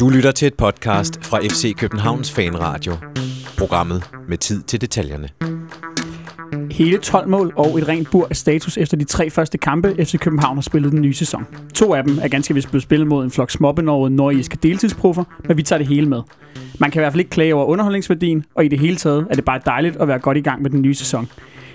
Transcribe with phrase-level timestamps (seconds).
[0.00, 2.92] Du lytter til et podcast fra FC Københavns Fanradio.
[3.58, 5.28] Programmet med tid til detaljerne.
[6.70, 10.18] Hele 12 mål og et rent bur af status efter de tre første kampe, FC
[10.18, 11.46] København har spillet den nye sæson.
[11.74, 15.56] To af dem er ganske vist blevet spillet mod en flok småbenårede nordiske deltidsproffer, men
[15.56, 16.22] vi tager det hele med.
[16.78, 19.34] Man kan i hvert fald ikke klage over underholdningsværdien, og i det hele taget er
[19.34, 21.28] det bare dejligt at være godt i gang med den nye sæson.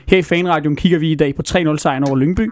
[0.08, 2.52] Her i Fanradioen kigger vi i dag på 3-0-sejren over Lyngby,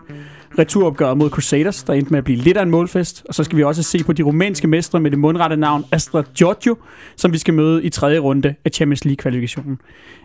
[0.60, 3.58] returopgøret mod Crusaders, der endte med at blive lidt af en målfest, og så skal
[3.58, 6.77] vi også se på de rumænske mestre med det mundrette navn Astra Giorgio,
[7.16, 9.80] som vi skal møde i tredje runde af Champions League-kvalifikationen.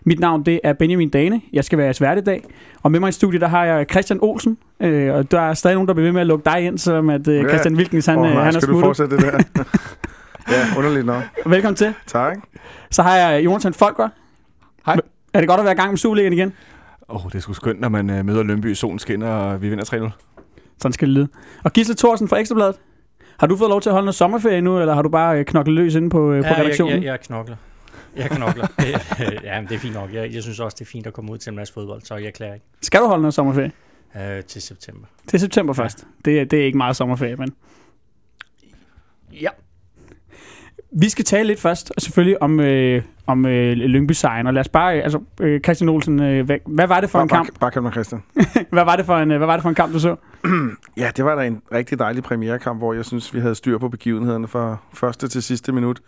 [0.04, 2.44] Mit navn det er Benjamin Dane, jeg skal være jeres vært i dag,
[2.82, 5.74] og med mig i studiet der har jeg Christian Olsen, øh, og der er stadig
[5.74, 8.18] nogen, der bliver ved med at lukke dig ind, som at øh, Christian Wilkens han,
[8.18, 8.86] oh, nej, han er skal du smuttet.
[8.86, 9.24] fortsætte det
[9.54, 9.64] der?
[10.54, 11.22] ja, underligt nok.
[11.46, 11.94] Velkommen til.
[12.06, 12.36] Tak.
[12.90, 14.08] Så har jeg Jonathan Folker.
[14.86, 14.96] Hej.
[15.34, 16.52] Er det godt at være i gang med Superligaen igen?
[17.08, 19.68] Åh, oh, det er sgu skønt, når man øh, møder Lønby, solen skinner, og vi
[19.68, 20.10] vinder 3-0.
[20.78, 21.28] Sådan skal det lyde.
[21.64, 22.76] Og Gisle Thorsen fra Ekstrabladet.
[23.38, 25.44] Har du fået lov til at holde noget sommerferie nu, eller har du bare øh,
[25.44, 26.94] knoklet løs inde på, øh, på Ja, redaktionen?
[26.96, 27.56] Jeg, jeg, jeg knokler.
[28.16, 28.66] Jeg knokler.
[28.66, 28.94] Det,
[29.44, 30.12] ja, men det er fint nok.
[30.14, 32.16] Jeg, jeg synes også, det er fint at komme ud til en masse fodbold, så
[32.16, 32.66] jeg klager ikke.
[32.82, 33.72] Skal du holde noget sommerferie?
[34.16, 35.06] Øh, til september.
[35.26, 36.06] Til september først.
[36.24, 37.54] Det, er- det er ikke meget sommerferie, men...
[39.32, 39.48] Ja.
[40.90, 44.46] Vi skal tale lidt først, og selvfølgelig om, øh, om øh, Lyngby-sejren.
[44.46, 44.96] Og lad os bare...
[44.98, 47.58] Øh, altså, øh, Christian Olsen, øh, hvad, hvad, var det for Bare, en kamp?
[47.60, 48.22] bare, bare Christian.
[48.72, 50.16] Hvad var, det for en, øh, hvad var det for en kamp, du så?
[50.96, 53.88] Ja, det var da en rigtig dejlig premierekamp, hvor jeg synes, vi havde styr på
[53.88, 56.00] begivenhederne fra første til sidste minut.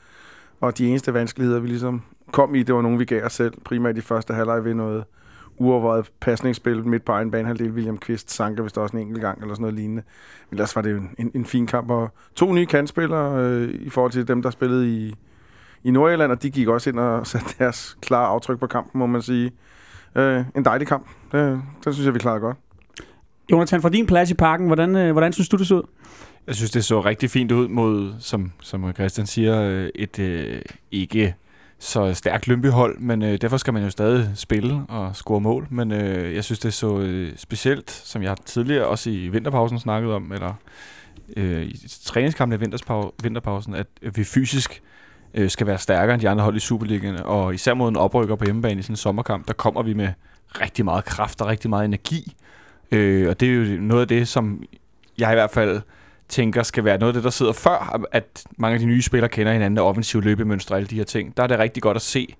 [0.61, 3.53] Og de eneste vanskeligheder, vi ligesom kom i, det var nogle, vi gav os selv.
[3.65, 5.05] Primært i første halvleg ved noget
[5.61, 7.71] uovervejet pasningsspil midt på egen banehalvdel.
[7.71, 10.03] William Kvist sanker vist også en enkelt gang, eller sådan noget lignende.
[10.51, 11.91] Men ellers var det jo en, en, en fin kamp.
[11.91, 15.15] Og to nye kantspillere øh, i forhold til dem, der spillede i,
[15.85, 19.07] i Nordjylland, og de gik også ind og satte deres klare aftryk på kampen, må
[19.07, 19.53] man sige.
[20.15, 21.07] Øh, en dejlig kamp.
[21.33, 22.57] Det, det synes jeg, vi klarede godt.
[23.53, 25.83] Jonathan, fra din plads i parken, hvordan, øh, hvordan synes du, det så ud?
[26.47, 30.63] Jeg synes, det så rigtig fint ud mod, som, som Christian siger, øh, et øh,
[30.91, 31.35] ikke
[31.81, 35.67] så stærkt Lønby-hold, men øh, derfor skal man jo stadig spille og score mål.
[35.71, 40.13] Men øh, jeg synes, det så øh, specielt, som jeg tidligere også i vinterpausen snakket
[40.13, 40.55] om, eller
[41.37, 42.69] øh, i træningskampen i
[43.23, 43.87] vinterpausen, at
[44.17, 44.83] vi fysisk
[45.35, 48.37] øh, skal være stærkere end de andre hold i Superligaen, og især mod en oprykker
[48.37, 50.09] på hjemmebane i sådan en sommerkamp, der kommer vi med
[50.61, 52.37] rigtig meget kraft og rigtig meget energi.
[52.93, 54.63] Øh, og det er jo noget af det, som
[55.19, 55.81] jeg i hvert fald
[56.31, 59.29] tænker skal være noget af det, der sidder før, at mange af de nye spillere
[59.29, 61.37] kender hinanden, og offensiv løbemønstre og alle de her ting.
[61.37, 62.35] Der er det rigtig godt at se,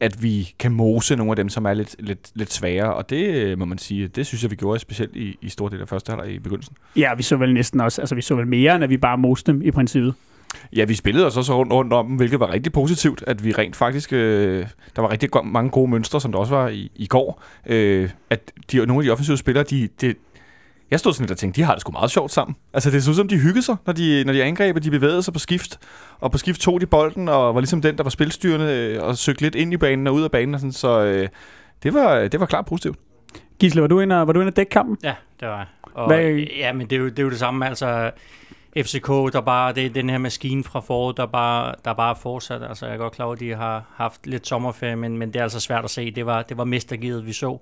[0.00, 3.26] at vi kan mose nogle af dem, som er lidt, lidt, lidt sværere, og det
[3.26, 5.88] øh, må man sige, det synes jeg, vi gjorde specielt i, i stor del af
[5.88, 6.76] første halvleg i begyndelsen.
[6.96, 9.18] Ja, vi så vel næsten også, altså vi så vel mere, end at vi bare
[9.18, 10.14] moste dem i princippet.
[10.76, 13.52] Ja, vi spillede os også rundt, rundt om dem, hvilket var rigtig positivt, at vi
[13.52, 14.66] rent faktisk, øh,
[14.96, 18.52] der var rigtig mange gode mønstre, som der også var i, i går, øh, at
[18.72, 20.14] de, nogle af de offensive spillere, de, de,
[20.92, 22.56] jeg stod sådan lidt og tænkte, de har det sgu meget sjovt sammen.
[22.74, 24.90] Altså det så ud som, de hyggede sig, når de, når de angreb, og de
[24.90, 25.78] bevægede sig på skift.
[26.20, 28.66] Og på skift tog de bolden, og var ligesom den, der var spilstyrende,
[28.96, 30.54] øh, og søgte lidt ind i banen og ud af banen.
[30.54, 31.28] Og sådan, så øh,
[31.82, 32.98] det, var, det var klart positivt.
[33.58, 34.96] Gisle, var du inde og, var du inde og dække kampen?
[35.02, 35.66] Ja, det var jeg.
[35.94, 37.66] Og, Hvad- Ja, men det er, jo, det er jo det samme.
[37.68, 38.10] Altså,
[38.78, 42.14] FCK, der bare, det er den her maskine fra foråret, der bare, der bare er
[42.20, 42.62] fortsat.
[42.62, 45.36] Altså, jeg er godt klar over, at de har haft lidt sommerferie, men, men det
[45.38, 46.10] er altså svært at se.
[46.10, 47.58] Det var, det var mestergivet, vi så.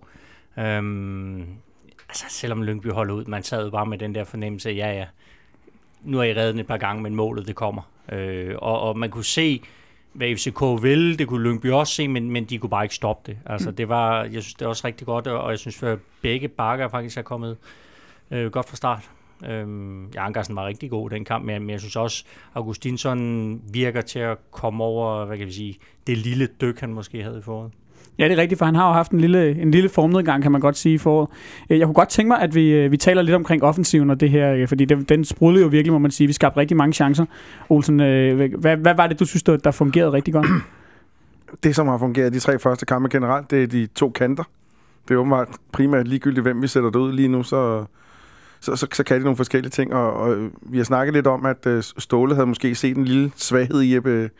[0.58, 1.44] Øhm,
[2.10, 5.06] altså, selvom Lyngby holder ud, man sad jo bare med den der fornemmelse, ja, ja,
[6.02, 7.82] nu er I reddet et par gange, men målet det kommer.
[8.12, 9.62] Øh, og, og man kunne se,
[10.12, 13.32] hvad FCK ville, det kunne Lyngby også se, men, men de kunne bare ikke stoppe
[13.32, 13.38] det.
[13.46, 16.48] Altså, det var, jeg synes, det er også rigtig godt, og jeg synes, at begge
[16.48, 17.56] bakker faktisk er kommet
[18.30, 19.10] øh, godt fra start.
[19.46, 24.00] Øhm, ja, Ankersen var rigtig god den kamp, men, men jeg synes også, Augustinsson virker
[24.00, 27.42] til at komme over, hvad kan vi sige, det lille dyk, han måske havde i
[27.42, 27.72] foråret.
[28.20, 30.52] Ja, det er rigtigt, for han har jo haft en lille, en lille formnedgang, kan
[30.52, 31.28] man godt sige, foråret.
[31.70, 34.20] Øh, jeg kunne godt tænke mig, at vi, øh, vi taler lidt omkring offensiven og
[34.20, 36.26] det her, øh, fordi det, den sprudlede jo virkelig, må man sige.
[36.26, 37.24] Vi skabte rigtig mange chancer.
[37.68, 40.46] Olsen, hvad, hvad var det, du synes, der, der fungerede rigtig godt?
[41.64, 44.44] det, som har fungeret de tre første kampe generelt, det er de to kanter.
[45.08, 47.84] Det er åbenbart primært ligegyldigt, hvem vi sætter det ud lige nu, så,
[48.60, 49.94] så, så, så kan de nogle forskellige ting.
[49.94, 51.66] Og, og vi har snakket lidt om, at
[51.98, 54.30] Ståle havde måske set en lille svaghed i Jeppe,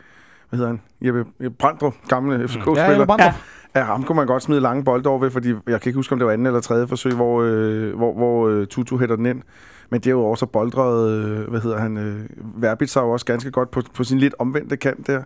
[0.51, 0.81] hvad hedder han?
[1.01, 2.75] Jeppe, Jeppe Brandrup, gamle FCK-spiller.
[2.75, 3.33] Ja, ja, Ja.
[3.75, 6.13] Ja, ham kunne man godt smide lange bolde over ved, fordi jeg kan ikke huske,
[6.13, 9.25] om det var anden eller tredje forsøg, hvor, øh, hvor, hvor øh, Tutu hætter den
[9.25, 9.41] ind.
[9.89, 12.25] Men det er jo også boldret, øh, hvad hedder han, øh,
[12.55, 15.23] Verbitz jo også ganske godt på, på sin lidt omvendte kant der.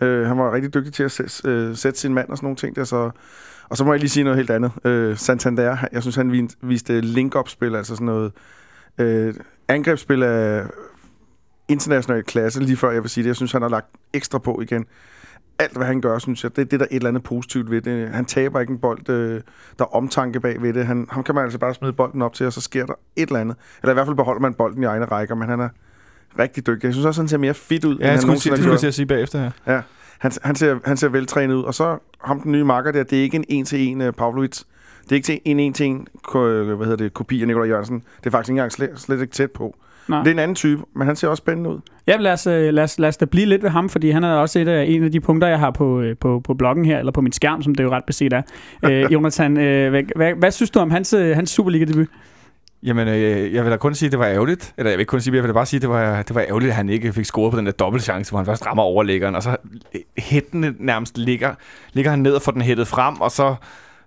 [0.00, 2.56] Øh, han var rigtig dygtig til at sætte, øh, sætte sin mand og sådan nogle
[2.56, 3.10] ting der, så...
[3.68, 4.72] Og så må jeg lige sige noget helt andet.
[4.84, 8.32] Øh, Santander, jeg synes, han viste, viste link-up-spil, altså sådan noget
[8.98, 9.34] øh,
[9.68, 10.64] angrebsspil af
[11.72, 13.28] international klasse, lige før jeg vil sige det.
[13.28, 14.86] Jeg synes, han har lagt ekstra på igen
[15.58, 17.80] alt, hvad han gør, synes jeg, det, det er der et eller andet positivt ved
[17.80, 18.08] det.
[18.08, 19.40] Han taber ikke en bold, øh,
[19.78, 20.86] der er omtanke bag ved det.
[20.86, 23.28] Han, ham kan man altså bare smide bolden op til, og så sker der et
[23.28, 23.56] eller andet.
[23.82, 25.68] Eller i hvert fald beholder man bolden i egne rækker, men han er
[26.38, 26.84] rigtig dygtig.
[26.84, 28.78] Jeg synes også, han ser mere fit ud, Ja, jeg han skulle, sige, det skulle
[28.82, 29.82] jeg sige bagefter her.
[30.18, 31.62] Han, han, ser, han ser veltrænet ud.
[31.62, 34.62] Og så ham den nye makker der, det er ikke en en-til-en uh, Pavlovic.
[35.02, 38.02] Det er ikke en en-til-en øh, hvad hedder det, kopi af Nikolaj Jørgensen.
[38.20, 39.76] Det er faktisk ikke engang slet, slet ikke tæt på.
[40.08, 40.18] Nej.
[40.18, 41.78] Det er en anden type, men han ser også spændende ud.
[42.06, 44.24] Ja, lad os, øh, lad, os, lad os da blive lidt ved ham, fordi han
[44.24, 46.84] er også et af, en af de punkter, jeg har på, øh, på, på bloggen
[46.84, 48.42] her, eller på min skærm, som det jo ret beset er.
[48.84, 52.08] Øh, Jonathan, øh, hvad, hvad, hvad synes du om hans, øh, hans Superliga-debut?
[52.82, 54.74] Jamen, øh, jeg vil da kun sige, at det var ærgerligt.
[54.78, 56.34] Eller jeg vil ikke kun sige, jeg vil da bare sige, at det var, det
[56.34, 58.82] var ærgerligt, at han ikke fik scoret på den der dobbeltchance, hvor han først rammer
[58.82, 59.56] overlæggeren, og så
[60.18, 61.54] hættende nærmest ligger,
[61.92, 63.54] ligger han ned og får den hættet frem, og så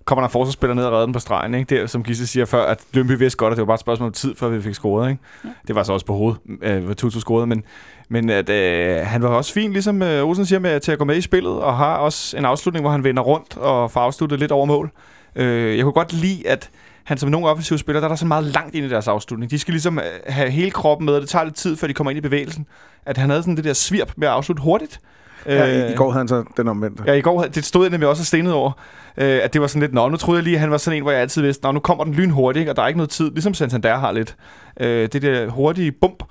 [0.05, 1.53] kommer der en forsvarsspiller ned og redder den på stregen.
[1.53, 1.69] Ikke?
[1.75, 3.79] Det, er, som Gisse siger før, at Lønby vidste godt, at det var bare et
[3.79, 5.09] spørgsmål om tid, før vi fik scoret.
[5.09, 5.21] Ikke?
[5.43, 5.49] Ja.
[5.67, 7.63] Det var så også på hovedet, øh, Tutu scorede, men,
[8.09, 11.05] men at, øh, han var også fin, ligesom øh, Olsen siger, med, til at gå
[11.05, 14.39] med i spillet, og har også en afslutning, hvor han vender rundt og får afsluttet
[14.39, 14.91] lidt over mål.
[15.35, 16.69] Øh, jeg kunne godt lide, at
[17.03, 19.51] han som nogle offensive spillere, der er der så meget langt ind i deres afslutning.
[19.51, 21.93] De skal ligesom øh, have hele kroppen med, og det tager lidt tid, før de
[21.93, 22.65] kommer ind i bevægelsen.
[23.05, 24.99] At han havde sådan det der svirp med at afslutte hurtigt.
[25.45, 27.03] Ja, i, I går havde han så den omvendte.
[27.07, 28.71] Ja, i går, det stod jeg nemlig også og stenet over,
[29.17, 30.97] øh, at det var sådan lidt, nå, nu troede jeg lige, at han var sådan
[30.97, 32.71] en, hvor jeg altid vidste, nå, nu kommer den lynhurtigt, ikke?
[32.71, 34.35] og der er ikke noget tid, ligesom Santander har lidt.
[34.79, 36.23] Øh, det der hurtige bump.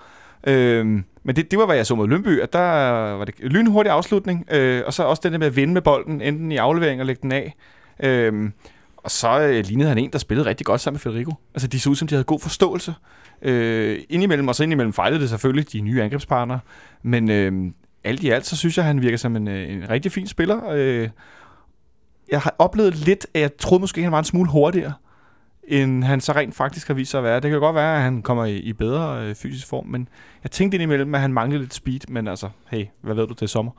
[0.46, 0.86] Øh,
[1.24, 2.60] men det, det var, hvad jeg så mod Lønby, at der
[3.12, 6.20] var det lynhurtig afslutning, øh, og så også den der med at vinde med bolden,
[6.20, 7.54] enten i aflevering og lægge den af.
[8.02, 8.50] Øh,
[8.96, 11.34] og så øh, lignede han en, der spillede rigtig godt sammen med Federico.
[11.54, 12.94] Altså, de så ud som, de havde god forståelse.
[13.42, 16.58] Øh, indimellem, og så indimellem fejlede det selvfølgelig, de nye angrebspartnere.
[17.02, 17.72] Men øh,
[18.04, 20.26] alt i alt, så synes jeg, at han virker som en, øh, en rigtig fin
[20.26, 20.60] spiller.
[20.70, 21.08] Øh,
[22.30, 24.92] jeg har oplevet lidt, at jeg troede måske, at han var en smule hurtigere,
[25.68, 27.40] end han så rent faktisk har vist sig at være.
[27.40, 30.08] Det kan godt være, at han kommer i, i bedre øh, fysisk form, men
[30.42, 33.48] jeg tænkte indimellem, at han manglede lidt speed, men altså, hey, hvad ved du til
[33.48, 33.72] sommer?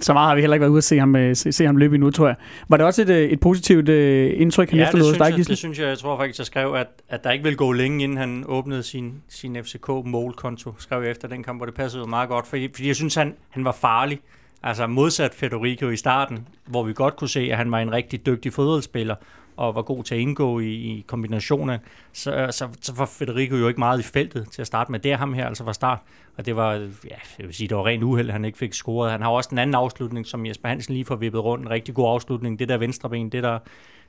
[0.00, 1.76] Så meget har vi heller ikke været ude at se ham, øh, se, se ham
[1.76, 2.36] løbe endnu, tror jeg.
[2.68, 5.18] Var det også et, øh, et positivt øh, indtryk, han Ja, det efterlod hos synes,
[5.18, 5.50] dig, jeg, Gisle?
[5.50, 5.88] det synes jeg.
[5.88, 8.82] Jeg tror faktisk, jeg skrev, at, at der ikke ville gå længe, inden han åbnede
[8.82, 10.74] sin, sin FCK-målkonto.
[10.78, 12.46] Skrev jeg efter den kamp, hvor det passede meget godt.
[12.46, 14.20] Fordi, fordi jeg synes, han, han var farlig.
[14.62, 18.26] Altså modsat Federico i starten, hvor vi godt kunne se, at han var en rigtig
[18.26, 19.14] dygtig fodboldspiller
[19.56, 21.78] og var god til at indgå i, i kombinationer,
[22.12, 25.00] så, så, så var Federico jo ikke meget i feltet til at starte med.
[25.00, 25.98] Det er ham her altså fra start,
[26.36, 29.10] og det var, ja, jeg vil sige, det var rent uheld, han ikke fik scoret.
[29.10, 31.64] Han har også en anden afslutning, som Jesper Hansen lige får vippet rundt.
[31.64, 32.58] En rigtig god afslutning.
[32.58, 33.58] Det der venstre ben, det der,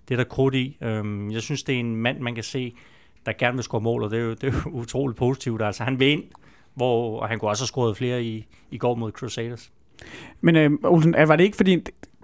[0.10, 0.78] det der krudt i.
[0.82, 2.76] Øhm, jeg synes, det er en mand, man kan se,
[3.26, 5.62] der gerne vil score mål, og det er jo, det er jo utroligt positivt.
[5.62, 6.24] Altså, han vil ind,
[6.74, 9.72] hvor, og han kunne også have scoret flere i, i går mod Crusaders.
[10.42, 11.80] Men øh, Olsen, var det ikke fordi,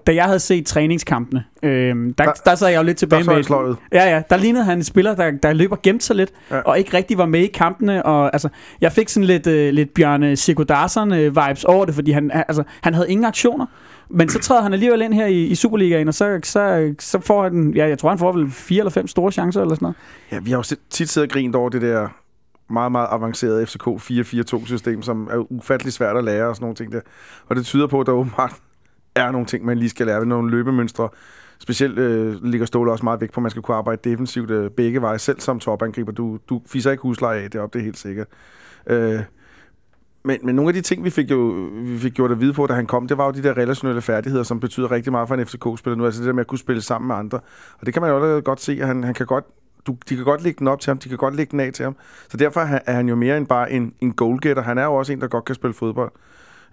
[0.08, 3.24] da jeg havde set træningskampene, øh, der, der, der sad jeg jo lidt Der tilbage
[3.26, 3.44] han med...
[3.44, 3.78] sløjet.
[3.92, 6.60] Ja, ja, der lignede han en spiller, der, der løber gemt sig lidt, ja.
[6.60, 8.06] Og ikke rigtig var med i kampene.
[8.06, 8.50] Og, altså,
[8.82, 13.12] jeg fik sådan lidt, øh, lidt Bjørne Sigurdarsson-vibes over det, fordi han, altså, han havde
[13.12, 13.66] ingen aktioner.
[14.10, 17.44] Men så træder han alligevel ind her i, i Superligaen, og så, så, så får
[17.44, 19.96] han, ja, jeg tror, han får vel fire eller fem store chancer eller sådan noget.
[20.32, 22.08] Ja, vi har jo tit siddet og grint over det der
[22.70, 26.92] meget, meget avancerede FCK 4-4-2-system, som er ufattelig svært at lære og sådan nogle ting
[26.92, 27.00] der.
[27.48, 28.54] Og det tyder på, at der åbenbart
[29.16, 31.10] er nogle ting, man lige skal lære ved nogle løbemønstre.
[31.60, 34.70] Specielt øh, ligger Ståle også meget vægt på, at man skal kunne arbejde defensivt øh,
[34.72, 36.12] begge veje, selv som topangriber.
[36.12, 38.28] Du, du fiser ikke husleje af deroppe, det er helt sikkert.
[38.88, 39.20] Øh,
[40.24, 42.68] men, men nogle af de ting, vi fik, jo, vi fik gjort at vide på,
[42.68, 45.36] da han kom, det var jo de der relationelle færdigheder, som betyder rigtig meget for
[45.36, 46.06] en FCK-spiller nu.
[46.06, 47.40] Altså det der med at kunne spille sammen med andre.
[47.80, 49.46] Og det kan man jo allerede godt se, at han, han kan godt
[49.88, 51.74] du, de kan godt lægge den op til ham, de kan godt lægge den af
[51.74, 51.96] til ham.
[52.30, 54.64] Så derfor er han- er han jo mere end bare en, en goalgetter.
[54.64, 56.12] Han er jo også en, der godt kan spille fodbold.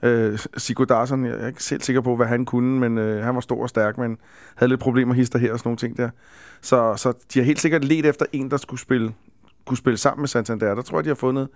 [0.03, 3.35] Øh, Sigurd Darsson, jeg er ikke selv sikker på, hvad han kunne, men øh, han
[3.35, 4.19] var stor og stærk, men
[4.55, 6.11] havde lidt problemer hister her og sådan nogle ting der.
[6.61, 9.13] Så, så de har helt sikkert let efter en, der skulle spille,
[9.67, 10.75] kunne spille sammen med Santander.
[10.75, 11.49] Der tror jeg, de har fundet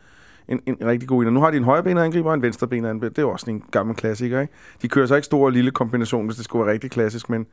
[0.48, 1.32] en, en, rigtig god en.
[1.32, 3.08] Nu har de en højrebenet angriber og en venstrebenet angriber.
[3.08, 4.52] Det er jo også en gammel klassiker, ikke?
[4.82, 7.46] De kører så ikke stor og lille kombination, hvis det skulle være rigtig klassisk, men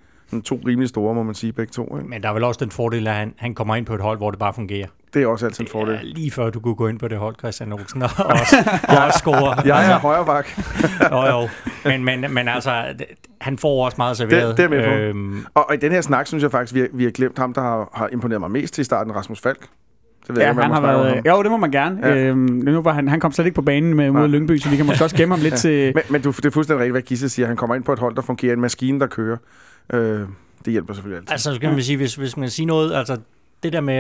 [0.44, 1.98] to rimelig store, må man sige, begge to.
[1.98, 2.10] Ikke?
[2.10, 4.18] Men der er vel også den fordel, at han, han kommer ind på et hold,
[4.18, 4.88] hvor det bare fungerer.
[5.14, 5.94] Det er også altid en fordel.
[5.94, 8.56] Ja, lige før du kunne gå ind på det hold, Christian Olsen, og også,
[8.90, 9.56] og også score.
[9.76, 10.48] Jeg er højre bak.
[11.12, 11.50] jo, jo.
[11.86, 12.84] Men, men, men altså,
[13.42, 14.48] han får også meget serveret.
[14.48, 14.90] Det- det er med på.
[15.18, 17.38] Øhm, Og, og i den her snak, synes jeg faktisk, vi har, vi har glemt
[17.40, 19.68] ham, der har, har imponeret mig mest til i starten, Rasmus Falk.
[20.28, 22.08] Det ved Ja, jeg han man har været, jo, det må man gerne.
[22.08, 22.16] Ja.
[22.16, 22.28] Ja.
[22.28, 24.28] Øhm, nu var han, han kom slet ikke på banen med, mod.
[24.28, 25.94] Lyngby, så vi kan måske også gemme ham lidt til...
[25.96, 27.48] Men, men du, det er fuldstændig rigtigt, hvad Gisse siger.
[27.48, 28.54] Han kommer ind på et hold, der fungerer.
[28.54, 29.38] En maskine, der kører.
[29.94, 30.20] Øh,
[30.66, 31.32] det hjælper selvfølgelig altid.
[31.32, 33.18] altså, så kan man sige, hvis, hvis man kan sige noget, altså,
[33.64, 33.96] det der med,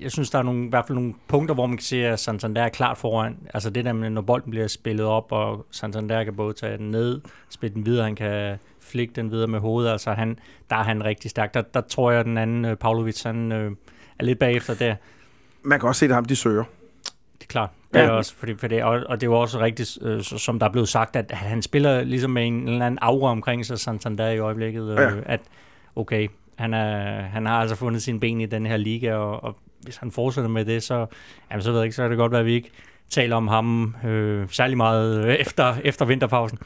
[0.00, 2.20] jeg synes, der er nogle, i hvert fald nogle punkter, hvor man kan se, at
[2.20, 3.36] Santander er klart foran.
[3.54, 6.90] Altså det der med, når bolden bliver spillet op, og Santander kan både tage den
[6.90, 9.90] ned, spille den videre, han kan flikke den videre med hovedet.
[9.90, 10.38] Altså han,
[10.70, 11.54] der er han rigtig stærk.
[11.54, 13.72] Der, der tror jeg, at den anden uh, Pavlovic, han øh,
[14.18, 14.94] er lidt bagefter der.
[15.64, 16.64] Man kan også se, at det ham, de søger.
[17.38, 17.70] Det er klart.
[17.94, 18.10] Det er Ja.
[18.10, 20.72] også, fordi, for det, og, og det er jo også rigtigt, øh, som der er
[20.72, 24.38] blevet sagt, at han spiller ligesom med en eller anden aura omkring sig, Santander i
[24.38, 24.90] øjeblikket.
[24.90, 25.10] Øh, Ja.
[25.26, 25.40] At
[25.96, 26.28] okay,
[26.58, 29.96] han, er, han har altså fundet sine ben i den her liga, og, og hvis
[29.96, 31.06] han fortsætter med det, så,
[31.50, 32.70] jamen, så ved jeg ikke, så kan det godt være, at vi ikke
[33.10, 36.58] taler om ham øh, særlig meget øh, efter, efter vinterpausen.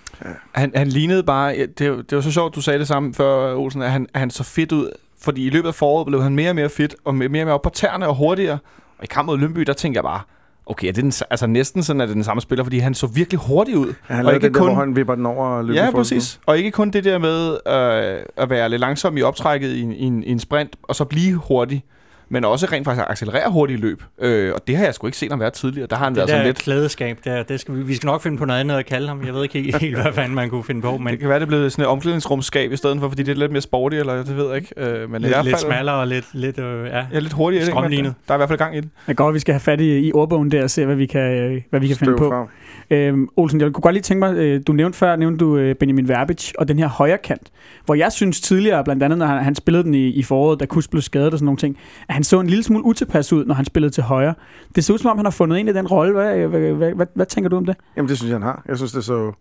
[0.52, 1.54] Han, han lignede bare...
[1.58, 4.06] ja, Det, var- det var så sjovt, du sagde det samme før, Olsen, at han,
[4.14, 4.90] han så fedt ud.
[5.22, 7.46] Fordi i løbet af foråret blev han mere og mere fedt, og mere og mere
[7.54, 8.58] op på tæerne og hurtigere.
[8.98, 10.20] Og i kamp mod Lønby, der tænkte jeg bare,
[10.66, 12.94] okay, er det den, altså næsten sådan, at det er den samme spiller, fordi han
[12.94, 13.86] så virkelig hurtigt ud.
[14.10, 16.40] Ja, han Og ikke der, kun- hvor han vipper den over og Ja, præcis.
[16.46, 19.92] Og ikke kun det der med øh, at være lidt langsom i optrækket i, en-
[19.92, 21.84] i, en, i en sprint, og så blive hurtig,
[22.28, 24.02] men også rent faktisk at accelerere hurtigt i løb.
[24.21, 25.87] Øh, og det har jeg sgu ikke set ham være tidligere.
[25.90, 26.59] Der har han Det været der sådan lidt...
[26.59, 29.26] klædeskab, der, det skal vi, vi skal nok finde på noget andet at kalde ham.
[29.26, 31.45] Jeg ved ikke helt, hvad fanden man kunne finde på, men Det kan være, det
[31.45, 34.14] er blevet sådan et omklædningsrumskab i stedet for, fordi det er lidt mere sporty, eller
[34.23, 34.73] det ved jeg ikke.
[34.76, 37.04] Øh, men i lidt, hvert lidt fald, smallere og lidt, lidt øh, ja.
[37.12, 37.66] Ja, lidt hurtigere.
[37.66, 38.14] Strømlignet.
[38.28, 38.90] Der er i hvert fald gang i den.
[39.06, 40.97] Det er godt, at vi skal have fat i, i ordbogen der og se, hvad
[40.97, 42.30] vi kan, øh, hvad vi kan finde Støv på.
[42.30, 42.47] frem.
[42.90, 45.75] Øhm, Olsen, jeg kunne godt lige tænke mig, øh, du nævnte før, nævnte du øh,
[45.75, 47.50] Benjamin Verbic og den her højre kant,
[47.85, 50.66] hvor jeg synes tidligere, blandt andet når han, han spillede den i, i foråret, da
[50.66, 51.78] Kus blev skadet og sådan nogle ting,
[52.09, 54.35] at han så en lille smule utilpas ud, når han spillede til højre.
[54.75, 56.12] Det ser ud som om, han har fundet ind i den rolle.
[56.12, 57.76] Hvad, hvad, hvad, hvad, hvad tænker du om det?
[57.96, 58.62] Jamen, det synes jeg, han har.
[58.68, 59.32] Jeg synes, det så,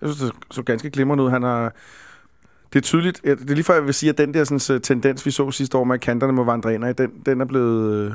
[0.00, 1.30] jeg synes, det så ganske glimrende ud.
[1.30, 1.72] Han har,
[2.72, 3.20] det er tydeligt.
[3.24, 5.50] Det er lige før, jeg vil sige, at den der sådan, øh, tendens, vi så
[5.50, 8.12] sidste år med, at kanterne må vandre ind, den, den, er blevet, øh,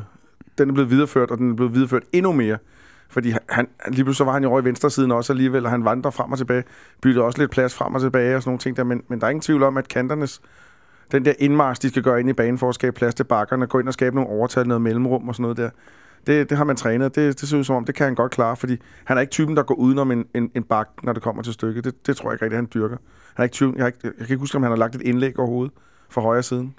[0.58, 2.58] den er blevet videreført, og den er blevet videreført endnu mere.
[3.10, 5.66] Fordi han, han, lige pludselig så var han jo over i venstre siden også alligevel,
[5.66, 6.64] og han vandrer frem og tilbage,
[7.02, 9.26] bytter også lidt plads frem og tilbage og sådan nogle ting der, men, men der
[9.26, 10.42] er ingen tvivl om, at kanternes,
[11.12, 13.68] den der indmarsch, de skal gøre ind i banen for at skabe plads til bakkerne,
[13.68, 15.70] gå ind og skabe nogle overtal, noget mellemrum og sådan noget der,
[16.28, 17.16] det, det har man trænet.
[17.16, 19.32] Det, det ser ud som om, det kan han godt klare, fordi han er ikke
[19.32, 21.86] typen, der går udenom en, en, en bak, når det kommer til stykket.
[21.86, 22.98] Det, det tror jeg ikke rigtig, han dyrker.
[23.36, 25.02] Han er ikke typen, jeg, ikke, jeg kan ikke huske, om han har lagt et
[25.02, 25.74] indlæg overhovedet
[26.10, 26.74] fra højre siden.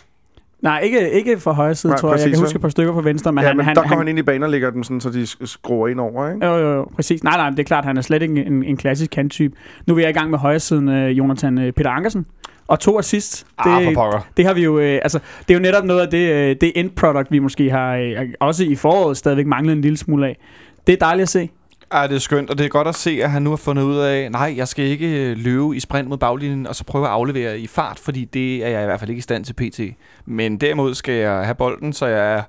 [0.61, 2.21] Nej, ikke, ikke fra højre side, Nej, tror jeg.
[2.21, 3.57] Jeg kan huske et par stykker på venstre, men ja, han...
[3.57, 5.23] men han, der går han, han ind i banen og lægger dem sådan, så de
[5.23, 6.47] sk- skruer ind over, ikke?
[6.47, 7.25] Jo, jo, jo, præcis.
[7.25, 9.57] Nej, nej, det er klart, han er slet ikke en, en klassisk kanttype.
[9.87, 12.27] Nu er vi i gang med højre siden, øh, Jonathan øh, Peter Ankersen.
[12.69, 13.47] Og to assist.
[13.59, 14.29] Ah, for Det, pokker.
[14.37, 16.73] det har vi jo, øh, altså, det er jo netop noget af det, øh, det
[16.77, 20.39] end product, vi måske har, øh, også i foråret stadigvæk manglet en lille smule af.
[20.87, 21.51] Det er dejligt at se.
[21.95, 23.83] Ja, det er skønt, og det er godt at se, at han nu har fundet
[23.83, 27.05] ud af, nej, jeg skal ikke øh, løbe i sprint mod baglinjen, og så prøve
[27.07, 29.53] at aflevere i fart, fordi det er jeg i hvert fald ikke i stand til
[29.55, 29.81] pt.
[30.27, 32.43] Men derimod skal jeg have bolden, så jeg er,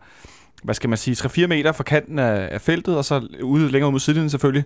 [0.64, 3.88] hvad skal man sige, 3-4 meter fra kanten af, af feltet, og så ude længere
[3.88, 4.64] ud mod sidelinjen selvfølgelig,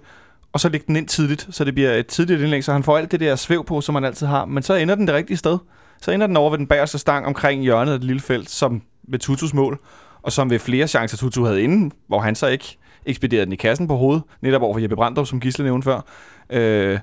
[0.54, 2.98] og så lægge den ind tidligt, så det bliver et tidligt indlæg, så han får
[2.98, 5.38] alt det der svæv på, som han altid har, men så ender den det rigtige
[5.38, 5.58] sted.
[6.02, 8.82] Så ender den over ved den bagerste stang omkring hjørnet af det lille felt, som
[9.04, 9.80] ved Tutus mål,
[10.22, 13.56] og som ved flere chancer Tutu havde inden, hvor han så ikke ekspederede den i
[13.56, 16.02] kassen på hovedet, netop over for Jeppe Brandrup, som Gisle nævnte før.
[16.50, 17.00] Øh,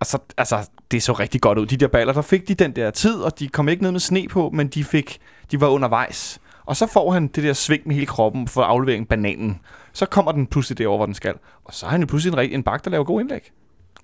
[0.00, 1.66] og så, altså, det så rigtig godt ud.
[1.66, 4.00] De der baller, der fik de den der tid, og de kom ikke ned med
[4.00, 5.18] sne på, men de fik,
[5.50, 6.40] de var undervejs.
[6.66, 9.60] Og så får han det der sving med hele kroppen for afleveringen bananen.
[9.94, 11.34] Så kommer den pludselig derover, hvor den skal.
[11.64, 13.50] Og så er han jo pludselig en, rigtig- en bak, der laver god indlæg.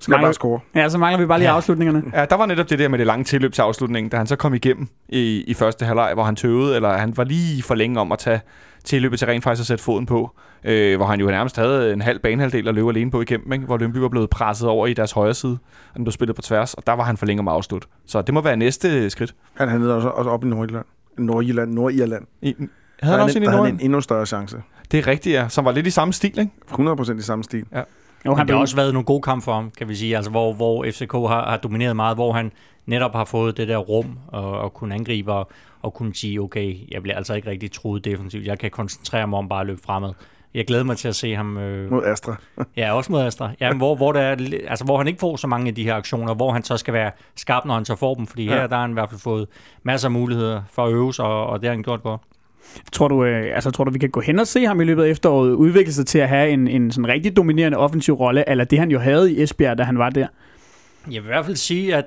[0.00, 0.60] Skal Mangler- bare score.
[0.74, 1.56] Ja, så mangler vi bare lige Ja.
[1.56, 2.02] afslutningerne.
[2.14, 4.36] Ja, der var netop det der med det lange tilløb til afslutningen, da han så
[4.36, 8.00] kom igennem i, i første halvleg, hvor han tøvede, eller han var lige for længe
[8.00, 8.40] om at tage
[8.84, 10.30] tilløbet til rent faktisk at sætte foden på,
[10.64, 13.64] øh, hvor han jo nærmest havde en halv banehalvdel at løbe alene på igennem, ikke?
[13.64, 15.58] hvor Lønby var blevet presset over i deres højre side,
[15.90, 17.88] og den blev spillet på tværs, og der var han for længe om at afslutte.
[18.06, 19.34] Så det må være næste skridt.
[19.54, 20.84] Han havde også, også op i Nordjylland.
[21.18, 22.24] Nordjylland, Nordirland.
[22.42, 22.54] I,
[23.02, 23.74] havde han også en der Norden?
[23.74, 24.56] en endnu større chance.
[24.90, 25.48] Det er rigtigt, ja.
[25.48, 26.52] Som var lidt i samme stil, ikke?
[26.70, 27.58] 100% i samme stil.
[27.58, 27.82] Jo, Men
[28.24, 30.30] han det har blev, også været nogle gode kampe for ham, kan vi sige, altså
[30.30, 32.52] hvor, hvor FCK har, har domineret meget, hvor han
[32.86, 35.50] netop har fået det der rum og, og kunne angribe og,
[35.82, 39.38] og kunne sige, okay, jeg bliver altså ikke rigtig truet defensivt, jeg kan koncentrere mig
[39.38, 40.12] om bare at løbe fremad.
[40.54, 42.36] Jeg glæder mig til at se ham, øh, Mod Astra.
[42.76, 44.36] ja, også mod Astra, ja, hvor, hvor, der er,
[44.68, 46.94] altså, hvor han ikke får så mange af de her aktioner, hvor han så skal
[46.94, 48.66] være skarp, når han så får dem, fordi her Ja.
[48.66, 49.48] der har han i hvert fald fået
[49.82, 52.20] masser af muligheder for at øve sig, og, og det har han gjort godt
[52.92, 55.04] tror, du, øh, altså, tror du, vi kan gå hen og se ham i løbet
[55.04, 58.64] af efteråret udvikle sig til at have en, en sådan rigtig dominerende offensiv rolle, eller
[58.64, 60.26] det han jo havde i Esbjerg, da han var der?
[61.06, 62.04] Jeg vil i hvert fald sige, at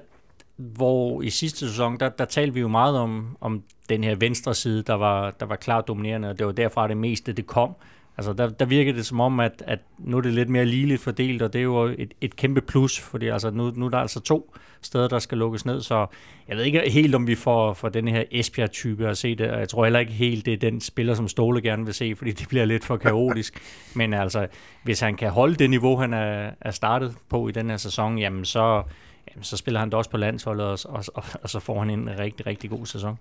[0.58, 4.54] hvor i sidste sæson, der, der talte vi jo meget om, om den her venstre
[4.54, 7.76] side, der var, der var klart dominerende, og det var derfra det meste, det kom.
[8.18, 11.02] Altså, der, der virkede det som om, at, at nu er det lidt mere ligeligt
[11.02, 13.98] fordelt, og det er jo et, et kæmpe plus, fordi altså, nu, nu er der
[13.98, 16.06] altså to steder, der skal lukkes ned, så
[16.48, 19.60] jeg ved ikke helt, om vi får, får den her Esbjerg-type at se det, og
[19.60, 22.32] jeg tror heller ikke helt, det er den spiller, som Ståle gerne vil se, fordi
[22.32, 23.60] det bliver lidt for kaotisk.
[23.96, 24.48] Men altså,
[24.84, 28.18] hvis han kan holde det niveau, han er, er startet på i den her sæson,
[28.18, 28.84] jamen så,
[29.32, 31.90] jamen, så spiller han da også på landsholdet, og, og, og, og så får han
[31.90, 33.18] en rigtig, rigtig god sæson.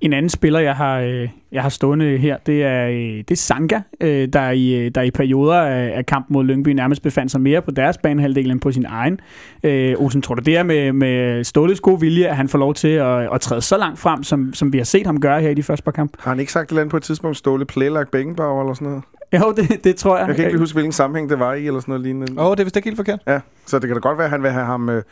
[0.00, 3.36] En anden spiller, jeg har, øh, jeg har stående her, det er, øh, det er
[3.36, 7.40] Sanka, øh, der, i, der i perioder af, af kampen mod Lyngby nærmest befandt sig
[7.40, 9.20] mere på deres banehalvdel end på sin egen.
[9.64, 12.74] Øh, Olsen, tror du det er med, med Ståles gode vilje, at han får lov
[12.74, 15.50] til at, at træde så langt frem, som, som vi har set ham gøre her
[15.50, 16.18] i de første par kampe?
[16.20, 18.88] Har han ikke sagt et eller andet på et tidspunkt, Ståle Playlagt Beckenbauer eller sådan
[18.88, 19.02] noget?
[19.32, 20.28] Jo, det, det tror jeg.
[20.28, 22.42] Jeg kan ikke lige huske, hvilken sammenhæng det var i, eller sådan noget lignende.
[22.42, 23.20] Åh, oh, det er vist ikke helt forkert.
[23.26, 24.88] Ja, så det kan da godt være, at han vil have ham...
[24.88, 25.02] Øh,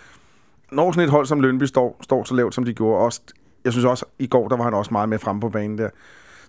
[0.73, 3.21] når sådan et hold som Lønby står, står så lavt, som de gjorde, også,
[3.65, 5.89] jeg synes også, i går, der var han også meget med fremme på banen der.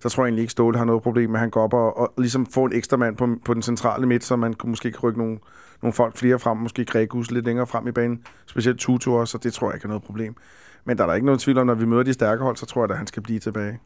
[0.01, 1.97] så tror jeg egentlig ikke, Ståle har noget problem med, at han går op og,
[1.99, 4.91] og ligesom får en ekstra mand på, på den centrale midt, så man kunne måske
[4.91, 5.39] kan rykke nogle,
[5.81, 9.37] nogle folk flere frem, måske Gregus lidt længere frem i banen, specielt Tutu også, så
[9.37, 10.35] det tror jeg ikke er noget problem.
[10.85, 12.65] Men der er der ikke noget tvivl om, når vi møder de stærke hold, så
[12.65, 13.79] tror jeg, at han skal blive tilbage.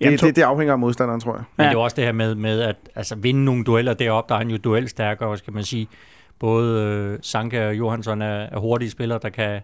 [0.00, 1.44] Jamen, Det, to- det, det afhænger af modstanderen, tror jeg.
[1.56, 4.28] Men det er jo også det her med, med at altså, vinde nogle dueller deroppe,
[4.28, 5.88] der er han jo duelstærkere, skal man sige.
[6.38, 9.60] Både øh, Sanka og Johansson er, er hurtige spillere, der kan,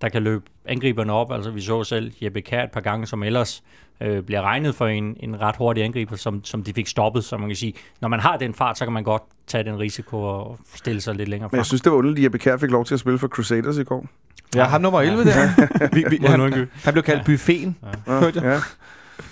[0.00, 1.32] der kan løbe angriberne op.
[1.32, 3.62] Altså vi så selv Jeppe Kær et par gange, som ellers
[4.00, 7.24] øh, bliver regnet for en, en ret hurtig angriber, som, som de fik stoppet.
[7.24, 9.78] Så man kan sige, når man har den fart, så kan man godt tage den
[9.78, 11.58] risiko og stille sig lidt længere Men frem.
[11.58, 13.78] jeg synes, det var underligt, at Jeppe Kjær fik lov til at spille for Crusaders
[13.78, 14.06] i går.
[14.54, 15.34] Ja, ham nummer 11 der.
[15.94, 17.76] vi, vi, han, han blev kaldt buffeten.
[18.06, 18.44] Hørte jeg?
[18.44, 18.60] Ja.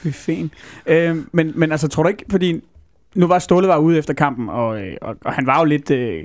[0.02, 0.50] Buffeten.
[0.87, 2.60] Øh, men, men altså, tror du ikke, fordi
[3.14, 5.90] nu var Ståle var ude efter kampen, og, øh, og, og han var jo lidt...
[5.90, 6.25] Øh,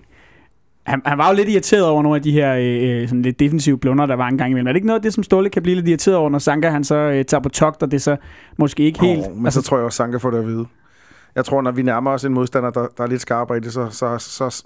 [0.86, 3.78] han, han var jo lidt irriteret over nogle af de her øh, sådan lidt defensive
[3.78, 4.68] blunder, der var en gang imellem.
[4.68, 6.70] Er det ikke noget af det, som Ståle kan blive lidt irriteret over, når Sanka
[6.70, 8.18] han så øh, tager på togt, og det så
[8.58, 9.28] måske ikke helt...
[9.28, 10.66] Oh, men altså, så tror jeg også, Sanka får det at vide.
[11.36, 13.74] Jeg tror, når vi nærmer os en modstander, der, der er lidt skarpere i det,
[13.74, 14.64] så, så, så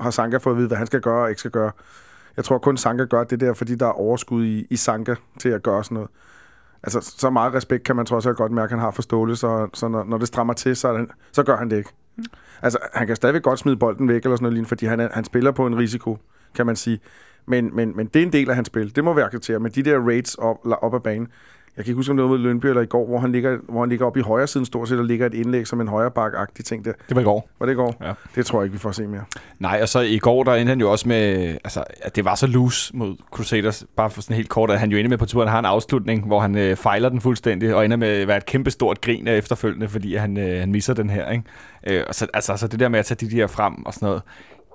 [0.00, 1.70] har Sanka fået at vide, hvad han skal gøre og ikke skal gøre.
[2.36, 5.48] Jeg tror kun, Sanka gør det der, fordi der er overskud i, i Sanka til
[5.48, 6.10] at gøre sådan noget.
[6.82, 9.36] Altså, så meget respekt kan man trods alt godt mærke, at han har for Ståle,
[9.36, 11.90] så, så når, når det strammer til, så, det, så gør han det ikke.
[12.62, 15.08] Altså, han kan stadigvæk godt smide bolden væk eller sådan noget lignende, fordi han, er,
[15.12, 16.18] han spiller på en risiko,
[16.54, 17.00] kan man sige.
[17.46, 18.96] Men, men, men det er en del af hans spil.
[18.96, 19.58] Det må vi acceptere.
[19.58, 21.28] Men de der raids op, op ad banen,
[21.76, 23.58] jeg kan ikke huske, om det var mod Lønby eller i går, hvor han ligger,
[23.68, 25.88] hvor han ligger op i højre siden stort set, og ligger et indlæg som en
[25.88, 26.92] højre bak-agtig ting der.
[27.08, 27.48] Det var i går.
[27.58, 27.96] Var det i går?
[28.00, 28.12] Ja.
[28.34, 29.24] Det tror jeg ikke, vi får se mere.
[29.58, 32.34] Nej, og så i går, der endte han jo også med, altså, at det var
[32.34, 35.26] så loose mod Crusaders, bare for sådan helt kort, at han jo ender med på
[35.26, 38.36] turen har en afslutning, hvor han øh, fejler den fuldstændig, og ender med at være
[38.36, 41.44] et kæmpe stort grin af efterfølgende, fordi han, øh, han misser den her, ikke?
[41.86, 44.06] Øh, og så, altså, så det der med at tage de der frem og sådan
[44.06, 44.22] noget,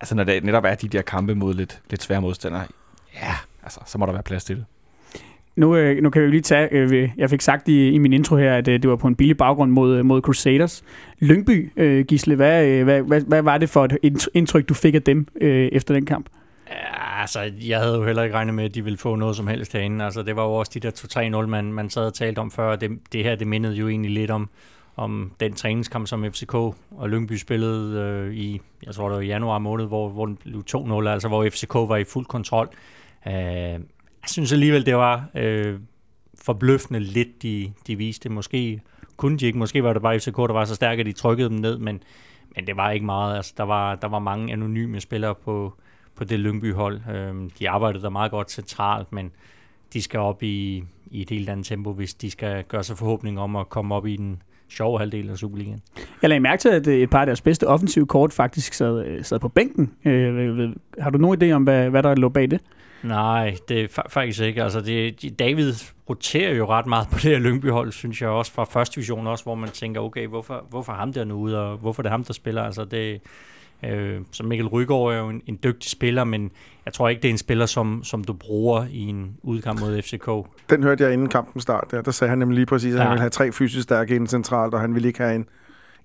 [0.01, 2.63] altså når det netop er de der kampe mod lidt, lidt svære modstandere,
[3.13, 4.65] ja, altså, så må der være plads til det.
[5.55, 8.13] Nu, øh, nu kan vi jo lige tage, øh, jeg fik sagt i, i min
[8.13, 10.83] intro her, at øh, det var på en billig baggrund mod, øh, mod Crusaders.
[11.19, 14.95] Lyngby, øh, Gisle, hvad, øh, hvad, hvad, hvad var det for et indtryk, du fik
[14.95, 16.29] af dem øh, efter den kamp?
[16.69, 19.47] Ja, altså, jeg havde jo heller ikke regnet med, at de ville få noget som
[19.47, 20.05] helst herinde.
[20.05, 20.91] Altså, det var jo også de der
[21.41, 22.75] 2-3-0, man, man sad og talte om før.
[22.75, 24.49] Det, det her, det mindede jo egentlig lidt om,
[24.95, 29.27] om den træningskamp, som FCK og Lyngby spillede øh, i, jeg tror det var i
[29.27, 32.69] januar måned, hvor, hvor den blev 2-0, altså hvor FCK var i fuld kontrol.
[33.27, 33.79] Øh,
[34.25, 35.79] jeg synes alligevel, det var øh,
[36.41, 38.29] forbløffende lidt, de, de viste.
[38.29, 38.81] Måske
[39.17, 41.49] kunne de ikke, måske var det bare FCK, der var så stærke, at de trykkede
[41.49, 42.03] dem ned, men,
[42.55, 43.35] men det var ikke meget.
[43.35, 45.73] Altså, der, var, der var mange anonyme spillere på,
[46.15, 47.01] på det Lyngby-hold.
[47.15, 49.31] Øh, de arbejdede der meget godt centralt, men
[49.93, 53.39] de skal op i, i et helt andet tempo, hvis de skal gøre sig forhåbning
[53.39, 55.81] om at komme op i den sjove halvdel af Superligaen.
[56.21, 59.05] Jeg lagde mærke til, at øh, et par af deres bedste offensive kort faktisk sad,
[59.05, 59.91] øh, sad på bænken.
[60.05, 62.59] Øh, har du nogen idé om, hvad, hvad der lå bag det?
[63.03, 64.63] Nej, det er fa- faktisk ikke.
[64.63, 65.73] Altså, det, de- David
[66.09, 69.43] roterer jo ret meget på det her Lyngby-hold, synes jeg også, fra første division også,
[69.43, 72.11] hvor man tænker, okay, hvorfor, hvorfor er ham der nu ude, og hvorfor er det
[72.11, 72.63] ham, der spiller?
[72.63, 73.21] Altså, det,
[73.85, 76.51] øh, så Mikkel Rygaard er jo en, en dygtig spiller, men
[76.85, 80.01] jeg tror ikke, det er en spiller, som, som du bruger i en udkamp mod
[80.01, 80.29] FCK.
[80.69, 81.87] Den hørte jeg inden kampen start.
[81.91, 83.03] Der, der sagde han nemlig lige præcis, at ja.
[83.03, 85.45] Han ville have tre fysisk stærke inden centralt, og han ville ikke have en,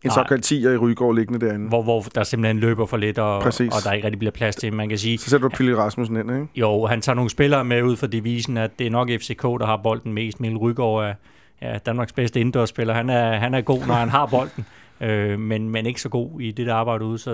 [0.04, 1.68] en såkaldt 10'er i Rygård liggende derinde.
[1.68, 3.72] hvor, hvor der simpelthen løber for lidt, og, Præcis.
[3.76, 4.72] og der ikke rigtig bliver plads til.
[4.72, 6.46] Man kan sige, Så sætter du Pille Rasmussen ind, ikke?
[6.54, 9.66] jo, han tager nogle spillere med ud for devisen, at det er nok FCK, der
[9.66, 10.40] har bolden mest.
[10.40, 11.14] Mikkel Rygaard er
[11.62, 12.94] ja, Danmarks bedste indendørsspiller.
[12.94, 14.66] Han er, han er god, når han har bolden,
[15.08, 17.30] øh, men, men ikke så god i det der arbejde ude, så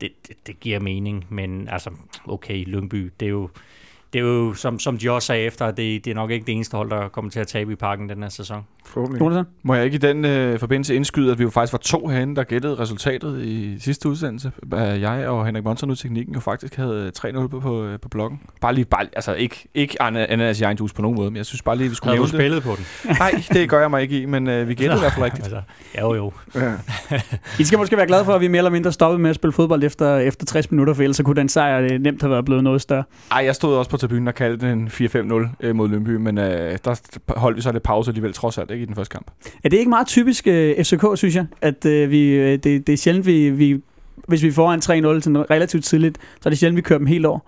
[0.00, 1.26] det, det, det giver mening.
[1.28, 1.90] Men altså,
[2.28, 3.50] okay, Lyngby, det er jo,
[4.12, 6.46] det er jo som, som de også sagde efter, at det, det er nok ikke
[6.46, 8.64] det eneste hold, der kommer til at tabe i parken den her sæson.
[8.86, 9.44] Forhåbentlig.
[9.62, 12.36] Må jeg ikke i den øh, forbindelse indskyde, at vi jo faktisk var to herinde,
[12.36, 14.52] der gættede resultatet i sidste udsendelse.
[14.74, 18.08] Øh, Jeg og Henrik Monson ud teknikken jo faktisk havde 3-0 på, på, øh, på
[18.08, 18.40] bloggen.
[18.60, 21.46] Bare lige, bare, altså ikke, ikke ananas i egen juice på nogen måde, men jeg
[21.46, 22.34] synes bare lige, vi skulle nævne det.
[22.34, 23.16] spillet på den?
[23.18, 25.40] Nej, det gør jeg mig ikke i, men øh, vi gættede i hvert fald rigtigt.
[25.50, 25.62] Altså,
[26.00, 26.32] jo, jo.
[26.54, 26.72] Ja.
[27.58, 29.52] I skal måske være glade for, at vi mere eller mindre stoppede med at spille
[29.52, 32.44] fodbold efter, efter 60 minutter, for ellers så kunne den sejr øh, nemt have været
[32.44, 33.04] blevet noget større.
[33.32, 36.78] Ej, jeg stod også på tribunen og kaldte den 4-5-0 øh, mod Lønby, men øh,
[36.84, 37.00] der
[37.36, 39.26] holdt vi så lidt pause alligevel trods alt ikke i den første kamp.
[39.64, 41.46] Er det ikke meget typisk øh, FCK, synes jeg?
[41.60, 43.80] At øh, vi, øh, det, det er sjældent, vi, vi,
[44.28, 44.80] hvis vi får en
[45.16, 47.38] 3-0 til noget relativt tidligt, så er det sjældent, vi kører dem helt over.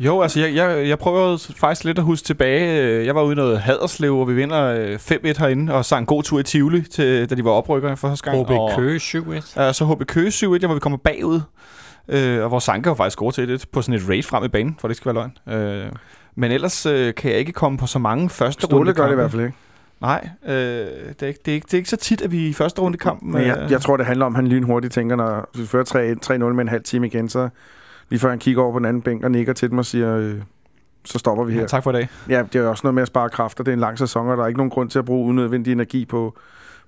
[0.00, 2.82] Jo, altså jeg, jeg, jeg prøver faktisk lidt at huske tilbage.
[2.82, 6.00] Øh, Jeg var ude i noget Haderslev, hvor vi vinder øh, 5-1 herinde, og sang
[6.00, 8.44] en god tur i Tivoli, til, da de var oprykker for første gang.
[8.44, 9.60] HB og, Køge 7-1.
[9.62, 11.40] Ja, så HB Køge 7-1, der hvor vi kommer bagud.
[12.08, 14.48] Øh, og hvor Sanka jo faktisk scorer til det på sådan et raid frem i
[14.48, 15.60] banen, for det skal være løgn.
[15.60, 15.92] Øh,
[16.34, 19.12] men ellers øh, kan jeg ikke komme på så mange første Ståle runde gør det
[19.12, 19.56] i hvert fald ikke.
[20.00, 22.48] Nej, øh, det, er ikke, det, er ikke, det er ikke så tit, at vi
[22.48, 23.32] i første runde kampen...
[23.32, 26.38] Men jeg, jeg tror, det handler om, at han lynhurtigt tænker, når vi fører 3-0
[26.38, 27.48] med en halv time igen, så
[28.08, 30.16] lige før han kigger over på den anden bænk og nikker til dem og siger,
[30.16, 30.34] øh,
[31.04, 31.60] så stopper vi her.
[31.60, 32.08] Ja, tak for i dag.
[32.28, 33.64] Ja, det er også noget med at spare kræfter.
[33.64, 35.72] Det er en lang sæson, og der er ikke nogen grund til at bruge unødvendig
[35.72, 36.36] energi på,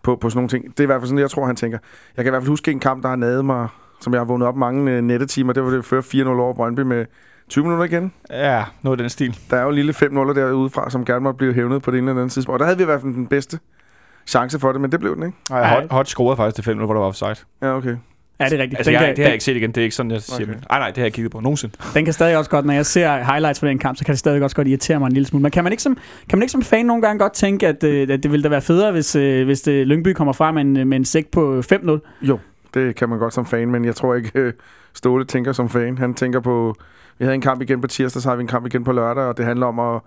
[0.02, 0.64] på, på sådan nogle ting.
[0.64, 1.78] Det er i hvert fald sådan, jeg tror, han tænker.
[2.16, 3.68] Jeg kan i hvert fald huske en kamp, der har nadet mig,
[4.00, 5.52] som jeg har vågnet op mange øh, nettetimer.
[5.52, 7.06] Det var det før 4-0 over Brøndby med
[7.48, 8.12] 20 minutter igen.
[8.30, 9.38] Ja, noget af den stil.
[9.50, 11.90] Der er jo en lille 5 0 derude fra, som gerne måtte blive hævnet på
[11.90, 12.54] det ene eller andet tidspunkt.
[12.54, 13.58] Og der havde vi i hvert fald den bedste
[14.26, 15.38] chance for det, men det blev den ikke.
[15.50, 15.74] Nej.
[15.80, 17.36] Hot, Hot scorede faktisk til 5 hvor der var offside.
[17.62, 17.96] Ja, okay.
[18.40, 18.78] Ja, det er rigtigt.
[18.78, 19.70] Altså, den, jeg, kan, det har jeg ikke set igen.
[19.70, 20.52] Det er ikke sådan, jeg siger Okay.
[20.70, 21.74] Nej, nej, det har jeg kigget på nogensinde.
[21.94, 24.18] den kan stadig også godt, når jeg ser highlights fra den kamp, så kan det
[24.18, 25.42] stadig også godt irritere mig en lille smule.
[25.42, 27.84] Men kan man ikke som, kan man ikke som fan nogle gange godt tænke, at,
[27.84, 30.62] øh, at det ville da være federe, hvis, øh, hvis det, Lyngby kommer frem med
[30.62, 32.18] en, med en sæk på 5-0?
[32.22, 32.38] Jo,
[32.74, 34.52] det kan man godt som fan, men jeg tror ikke, øh,
[34.92, 35.98] Ståle tænker som fan.
[35.98, 36.74] Han tænker på,
[37.18, 39.24] vi havde en kamp igen på tirsdag, så har vi en kamp igen på lørdag,
[39.24, 40.00] og det handler om at,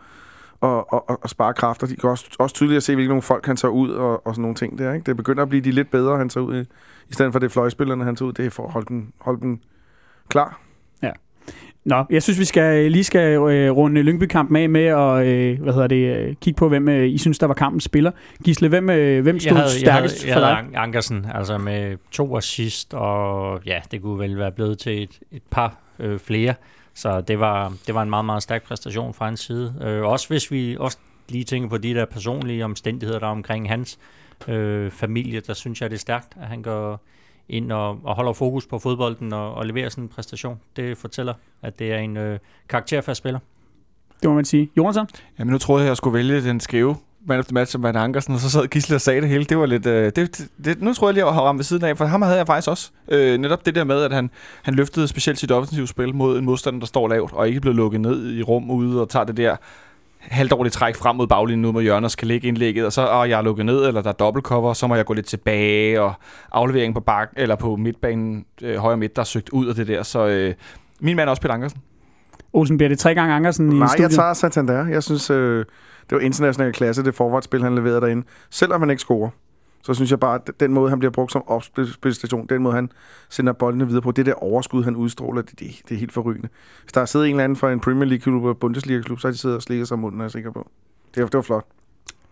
[0.64, 1.88] at, at, at, spare kræfter.
[1.88, 4.36] De kan også, også tydeligt at se, hvilke nogle folk han tager ud, og, og
[4.36, 4.94] sådan nogle ting der.
[4.94, 5.06] Ikke?
[5.06, 6.66] Det begynder at blive de lidt bedre, han tager ud, i,
[7.10, 8.34] i stedet for det fløjspillerne, han tager ud.
[8.34, 9.60] Det er for at holde dem, holde dem
[10.30, 10.60] klar.
[11.86, 15.74] Nå, jeg synes, vi skal lige skal øh, runde Lyngby-kampen af med at øh, hvad
[15.74, 18.12] hedder det, øh, kigge på, hvem øh, I synes, der var kampens spiller.
[18.44, 20.58] Gisle, hvem, øh, hvem stod jeg havde, stærkest jeg for havde, dig?
[20.58, 25.04] jeg havde Ankersen, altså med to assist, og ja, det kunne vel være blevet til
[25.04, 26.54] et, et par øh, flere.
[26.94, 29.76] Så det var, det var en meget, meget stærk præstation fra hans side.
[29.82, 30.98] Øh, også hvis vi også
[31.30, 34.00] lige tænker på de der personlige omstændigheder, der er omkring hans
[34.48, 37.02] øh, familie, der synes jeg, det er stærkt, at han går
[37.52, 40.60] ind og, og holder fokus på fodbolden og, og leverer sådan en præstation.
[40.76, 43.40] Det fortæller, at det er en øh, karakterfast spiller.
[44.22, 44.70] Det må man sige.
[44.78, 45.08] Jonathan?
[45.40, 48.34] Jamen, nu troede jeg, jeg skulle vælge den skæve man efter match som Van Ankersen,
[48.34, 49.44] og så sad Gisle og sagde det hele.
[49.44, 49.86] Det var lidt...
[49.86, 52.06] Øh, det, det, nu tror jeg lige, at jeg har ramt ved siden af, for
[52.06, 52.92] ham havde jeg faktisk også.
[53.08, 54.30] Øh, netop det der med, at han,
[54.62, 57.74] han løftede specielt sit offensive spil mod en modstander, der står lavt, og ikke blev
[57.74, 59.56] lukket ned i rum ude og tager det der
[60.22, 63.26] halvdårligt træk frem mod baglinjen ud mod hjørnet og skal lægge indlægget, og så er
[63.26, 66.14] jeg er lukket ned, eller der er dobbeltcover, så må jeg gå lidt tilbage, og
[66.52, 69.88] aflevering på bak, eller på midtbanen, øh, højre midt, der er søgt ud af det
[69.88, 70.04] der.
[70.04, 70.54] Så øh,
[71.00, 71.80] min mand er også Peter Ankersen.
[72.54, 74.10] Olsen, bliver det tre gange Ankersen i Nej, studiet?
[74.10, 74.88] jeg tager Santander.
[74.88, 75.66] Jeg synes, øh,
[76.10, 78.28] det var international klasse, det forvartsspil, han leverede derinde.
[78.50, 79.30] Selvom han ikke scorer,
[79.84, 82.92] så synes jeg bare, at den måde, han bliver brugt som opspilstation, den måde, han
[83.30, 86.50] sender boldene videre på, det der overskud, han udstråler, det, det, det er helt forrygende.
[86.82, 89.32] Hvis der er siddet en eller anden fra en Premier League-klub og Bundesliga-klub, så har
[89.32, 90.70] de siddet og slikket sig om munden, er jeg sikker på.
[91.16, 91.66] Det var, det var flot.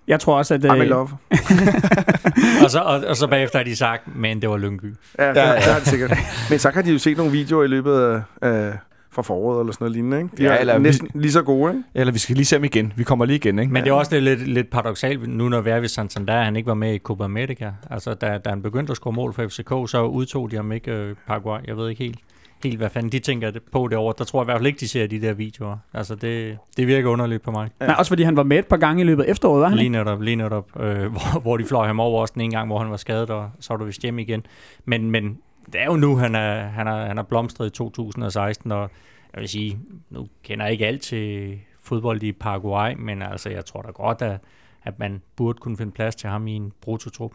[0.08, 0.66] Jeg tror også, at...
[0.66, 1.10] I'm in Øh, love.
[2.64, 4.96] og, så, og, og så bagefter har de sagt, men det var Lyngby.
[5.20, 5.56] Ja, ja, ja.
[5.56, 6.18] det har de sikkert.
[6.50, 8.74] Men så kan de jo se nogle videoer i løbet af, af
[9.12, 10.30] fra foråret eller sådan noget lignende, ikke?
[10.38, 11.84] De Ja, er eller vi- næsten lige så gode, ikke?
[11.96, 12.94] Eller vi skal lige se ham igen.
[12.96, 13.74] Vi kommer lige igen, ikke?
[13.74, 16.94] Men det er også lidt, lidt paradoxalt nu, når Vervis Santander han ikke var med
[16.94, 17.72] i Copa America.
[17.90, 20.92] Altså, da, da han begyndte at score mål for FCK, så udtog de ham ikke
[20.92, 21.60] øh, Paraguay.
[21.68, 22.20] Jeg ved ikke helt,
[22.64, 24.14] helt, hvad fanden de tænker det- på derovre.
[24.18, 25.78] Der tror jeg i hvert fald ikke, de ser de der videoer.
[25.94, 27.70] Altså, det, det virker underligt på mig.
[27.80, 29.78] Nej, også fordi han var med et par gange i løbet af efteråret, var han
[29.78, 32.68] Lige netop, lige netop øh, hvor, hvor de fløj ham over også den ene gang,
[32.68, 34.46] hvor han var skadet, og så var du vist hjem igen.
[34.86, 35.38] Men, men
[35.74, 38.90] det er jo nu, han er, han er, han er blomstret i 2016, og
[39.34, 39.80] jeg vil sige,
[40.10, 44.22] nu kender jeg ikke alt til fodbold i Paraguay, men altså, jeg tror da godt,
[44.22, 44.40] at,
[44.84, 47.32] at man burde kunne finde plads til ham i en brutotrup.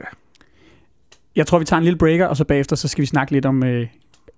[0.00, 0.04] Ja.
[1.36, 3.46] Jeg tror, vi tager en lille breaker, og så bagefter så skal vi snakke lidt
[3.46, 3.86] om øh,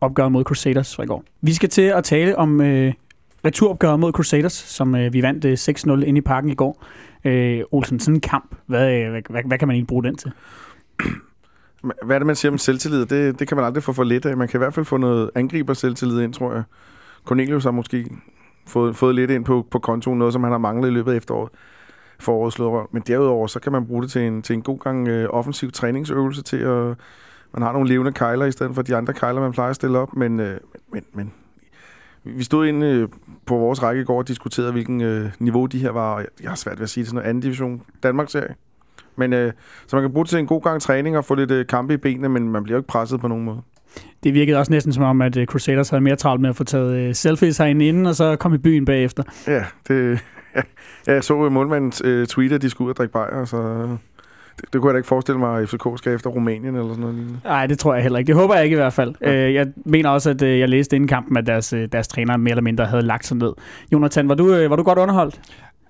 [0.00, 1.24] opgøret mod Crusaders fra i går.
[1.40, 2.92] Vi skal til at tale om øh,
[3.44, 6.85] returopgøret mod Crusaders, som øh, vi vandt øh, 6-0 inde i parken i går.
[7.24, 10.16] Øh, Olsen, sådan en kamp, hvad, øh, hvad, hvad, hvad kan man egentlig bruge den
[10.16, 10.33] til?
[12.05, 13.07] Hvad er det, man siger om selvtillid?
[13.07, 14.37] Det, det kan man aldrig få for lidt af.
[14.37, 16.62] Man kan i hvert fald få noget angriber selvtillid ind, tror jeg.
[17.25, 18.11] Cornelius har måske
[18.66, 21.16] fået, fået lidt ind på, på kontoen, noget som han har manglet i løbet af
[21.16, 21.51] efteråret
[22.18, 22.87] foråret slået.
[22.92, 25.70] Men derudover, så kan man bruge det til en, til en god gang øh, offensiv
[25.70, 26.97] træningsøvelse til at...
[27.53, 29.99] Man har nogle levende kejler i stedet for de andre kejler, man plejer at stille
[29.99, 30.16] op.
[30.16, 30.61] Men, øh,
[30.92, 31.33] men, men
[32.25, 33.09] vi stod inde øh,
[33.47, 36.14] på vores række i går og diskuterede, hvilken øh, niveau de her var.
[36.14, 38.55] Og jeg, jeg har svært ved at sige det, sådan noget anden division Danmark-serie.
[39.16, 39.53] Men øh,
[39.87, 41.94] så man kan bruge det til en god gang træning og få lidt øh, kampe
[41.94, 43.61] i benene, men man bliver jo ikke presset på nogen måde.
[44.24, 46.64] Det virkede også næsten som om, at øh, Crusaders havde mere travlt med at få
[46.64, 49.22] taget øh, selfies herinde inden, og så kom i byen bagefter.
[49.46, 50.20] Ja, det,
[50.57, 50.62] ja,
[51.07, 53.88] jeg så øh, målmandens øh, tweet, at de skulle ud og drikke bajer, så
[54.57, 57.00] det, det kunne jeg da ikke forestille mig, at FCK skal efter Rumænien eller sådan
[57.00, 57.40] noget lignende.
[57.44, 58.27] Nej, det tror jeg heller ikke.
[58.27, 59.14] Det håber jeg ikke i hvert fald.
[59.20, 59.53] Ja.
[59.53, 62.50] Jeg mener også, at øh, jeg læste inden kampen, at deres, øh, deres træner mere
[62.50, 63.53] eller mindre havde lagt sig ned.
[63.92, 65.40] Jonathan, var du, øh, var du godt underholdt?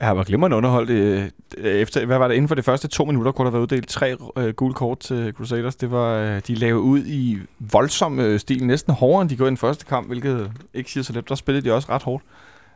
[0.00, 0.90] Jeg var glimrende underholdt.
[0.90, 1.28] Øh,
[1.58, 2.34] øh, efter, hvad var det?
[2.34, 5.32] Inden for de første to minutter kunne der være uddelt tre øh, gule kort til
[5.32, 5.76] Crusaders.
[5.76, 8.66] Det var, øh, de lavede ud i voldsom øh, stil.
[8.66, 11.28] Næsten hårdere, end de gjorde i den første kamp, hvilket ikke siger så let.
[11.28, 12.24] Der spillede de også ret hårdt.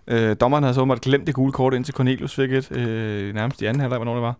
[0.08, 2.72] Øh, dommeren havde så åbenbart glemt det gule kort, indtil Cornelius fik et.
[2.76, 4.34] Øh, nærmest i anden halvleg, hvornår det var.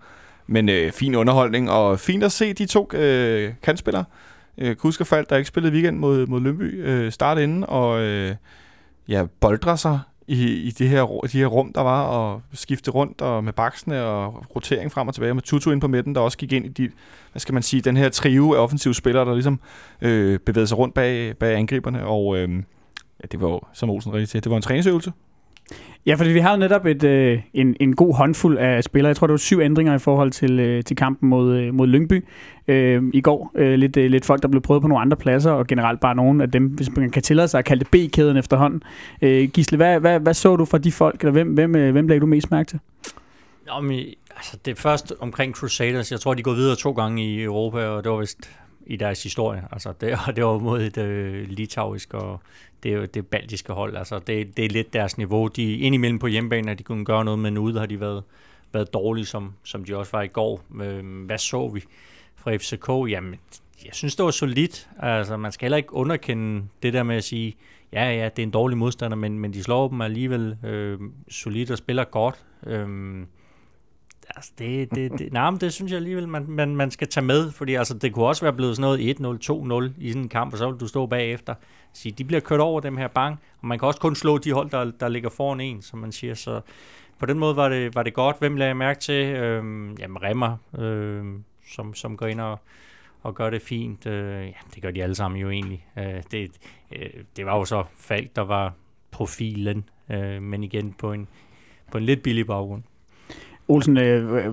[0.46, 4.04] Men øh, fin underholdning, og fint at se de to øh, kandspillere.
[4.58, 8.34] Øh, Kuskerfald, der ikke spillede weekend mod, mod Lønby, øh, starte inden, og øh,
[9.08, 13.20] ja, boldre sig i, i det her, de her rum, der var, og skifte rundt
[13.20, 16.38] og med baksene og rotering frem og tilbage, med Tutu ind på midten, der også
[16.38, 16.90] gik ind i de,
[17.32, 19.60] hvad skal man sige, den her trio af offensive spillere, der ligesom
[20.02, 22.48] øh, bevægede sig rundt bag, bag angriberne, og øh,
[23.22, 25.12] ja, det var som Olsen rigtig til, det var en træningsøvelse.
[26.06, 29.08] Ja, fordi vi havde netop et, øh, en, en god håndfuld af spillere.
[29.08, 31.86] Jeg tror, det var syv ændringer i forhold til, øh, til kampen mod, øh, mod
[31.86, 32.24] Lyngby
[32.68, 33.52] øh, i går.
[33.54, 36.14] Øh, lidt, øh, lidt folk, der blev prøvet på nogle andre pladser, og generelt bare
[36.14, 38.82] nogle af dem, hvis man kan tillade sig at kalde det B-kæden efterhånden.
[39.22, 42.06] Øh, Gisle, hvad, hvad, hvad så du fra de folk, eller hvem, hvem, øh, hvem
[42.06, 42.78] blev du mest mærke til?
[43.66, 44.04] Nå, men,
[44.36, 46.12] altså, det er først omkring Crusaders.
[46.12, 48.50] Jeg tror, de går videre to gange i Europa, og det var vist
[48.88, 49.64] i deres historie.
[49.72, 52.40] Altså, det, det var mod et øh, litauisk og
[52.82, 53.96] det, er det baltiske hold.
[53.96, 55.48] Altså, det, det er lidt deres niveau.
[55.48, 58.22] De indimellem på hjemmebane, at de kunne gøre noget, men ude har de været,
[58.72, 60.62] været dårlige, som, som de også var i går.
[60.82, 61.82] Øh, hvad så vi
[62.36, 63.10] fra FCK?
[63.10, 63.34] Jamen,
[63.84, 64.88] jeg synes, det var solidt.
[64.98, 67.56] Altså, man skal heller ikke underkende det der med at sige,
[67.92, 70.98] ja, ja, det er en dårlig modstander, men, men de slår dem alligevel øh,
[71.28, 72.44] solidt og spiller godt.
[72.66, 72.88] Øh,
[74.36, 77.26] altså det, det, det, nej, men det synes jeg alligevel, man, man, man skal tage
[77.26, 80.28] med, fordi altså, det kunne også være blevet sådan noget 1-0, 2-0 i sådan en
[80.28, 81.54] kamp, og så vil du stå bagefter.
[81.92, 84.52] sige de bliver kørt over dem her bang, og man kan også kun slå de
[84.52, 86.34] hold, der, der ligger foran en, som man siger.
[86.34, 86.60] Så
[87.18, 88.36] på den måde var det, var det godt.
[88.38, 89.26] Hvem lagde jeg mærke til?
[89.26, 92.58] Øhm, jamen Remmer, øhm, som, som går ind og,
[93.22, 94.06] og gør det fint.
[94.06, 95.86] Øh, ja, det gør de alle sammen jo egentlig.
[95.98, 96.50] Øh, det,
[96.92, 98.72] øh, det var jo så Falk, der var
[99.10, 101.28] profilen, øh, men igen på en,
[101.92, 102.82] på en lidt billig baggrund.
[103.68, 104.44] Olsen, øh,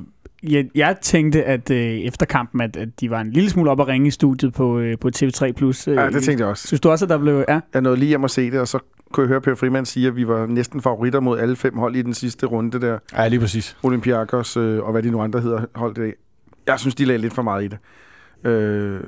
[0.44, 3.80] jeg, jeg tænkte, at øh, efter kampen, at, at de var en lille smule op
[3.82, 5.44] at ringe i studiet på, øh, på TV3+.
[5.46, 6.68] Øh, Ja, det tænkte jeg også.
[6.68, 7.46] Synes du også, at der blev...
[7.48, 8.80] Ja, Jeg nåede lige hjem og se det, og så
[9.12, 11.96] kunne jeg høre Per Frimand sige, at vi var næsten favoritter mod alle fem hold
[11.96, 12.98] i den sidste runde der.
[13.14, 13.78] Ja, lige præcis.
[13.84, 16.14] Olympiakos øh, og hvad de nu andre hedder hold det.
[16.68, 17.78] Jeg synes, de lagde lidt for meget i det.
[18.52, 19.00] Øh,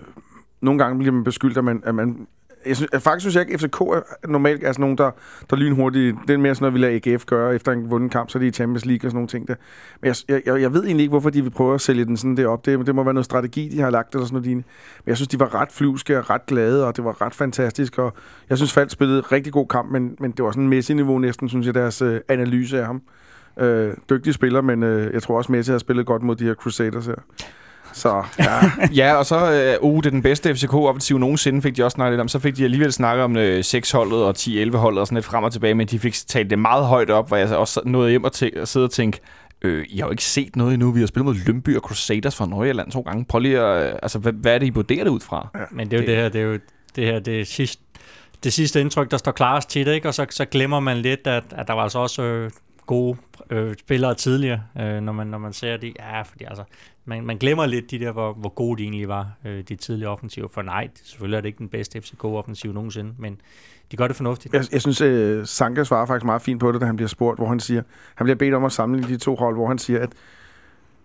[0.62, 1.82] nogle gange bliver man beskyldt, at man...
[1.86, 2.28] At man
[2.68, 5.12] jeg synes, faktisk synes jeg ikke, at FCK er normalt er sådan nogen, der,
[5.50, 6.18] der lynhurtigt...
[6.28, 8.40] Det er mere sådan noget, vi lader AGF gøre efter en vunden kamp, så er
[8.40, 9.56] de i Champions League og sådan nogle ting der.
[10.02, 12.38] Men jeg, jeg, jeg ved egentlig ikke, hvorfor de vil prøve at sælge den sådan
[12.38, 12.66] der op.
[12.66, 14.46] Det, det må være noget strategi, de har lagt eller sådan noget.
[14.46, 14.68] lignende.
[15.06, 18.00] Men jeg synes, de var ret flyvske og ret glade, og det var ret fantastisk.
[18.00, 18.14] Og
[18.50, 21.50] jeg synes, Falk spillede rigtig god kamp, men, men det var sådan en Messi-niveau næsten,
[21.50, 23.02] synes jeg, deres øh, analyse af ham.
[23.60, 26.54] Øh, dygtig spiller, men øh, jeg tror også, Messi har spillet godt mod de her
[26.54, 27.16] Crusaders her.
[27.94, 28.72] Så ja,
[29.06, 32.14] Ja, og så, øh, uh, det er den bedste FCK-offensiv nogensinde, fik de også snakket
[32.14, 32.28] lidt om.
[32.28, 35.52] Så fik de alligevel snakket om øh, 6-holdet og 10-11-holdet og sådan lidt frem og
[35.52, 38.32] tilbage, men de fik talt det meget højt op, hvor jeg også nåede hjem og,
[38.36, 39.20] tæ- og sidde og tænke,
[39.62, 40.92] øh, I har jo ikke set noget endnu.
[40.92, 43.26] Vi har spillet mod Lønby og Crusaders fra Nordjylland to gange.
[43.26, 45.50] Prøv lige at, øh, altså, hvad, hvad er det, I vurderer det ud fra?
[45.56, 45.60] Ja.
[45.72, 46.60] Men det er jo det, det her, det er jo
[46.96, 47.80] det her, det er sidst,
[48.44, 50.08] det sidste indtryk, der står klarest tit, ikke?
[50.08, 52.50] Og så, så glemmer man lidt, at, at der var altså også øh,
[52.88, 53.18] gode
[53.50, 55.94] øh, spillere tidligere, øh, når, man, når man ser det.
[56.00, 56.64] Ja, fordi altså,
[57.06, 60.10] man, man glemmer lidt de der, hvor, hvor gode de egentlig var, øh, de tidlige
[60.10, 60.50] offensive.
[60.52, 63.42] For nej, selvfølgelig er det ikke den bedste FCK-offensiv nogensinde, men
[63.92, 64.54] de gør det fornuftigt.
[64.54, 67.40] jeg, jeg synes, øh, Sanka svarer faktisk meget fint på det, da han bliver spurgt,
[67.40, 67.82] hvor han siger,
[68.16, 70.10] han bliver bedt om at sammenligne de to hold, hvor han siger, at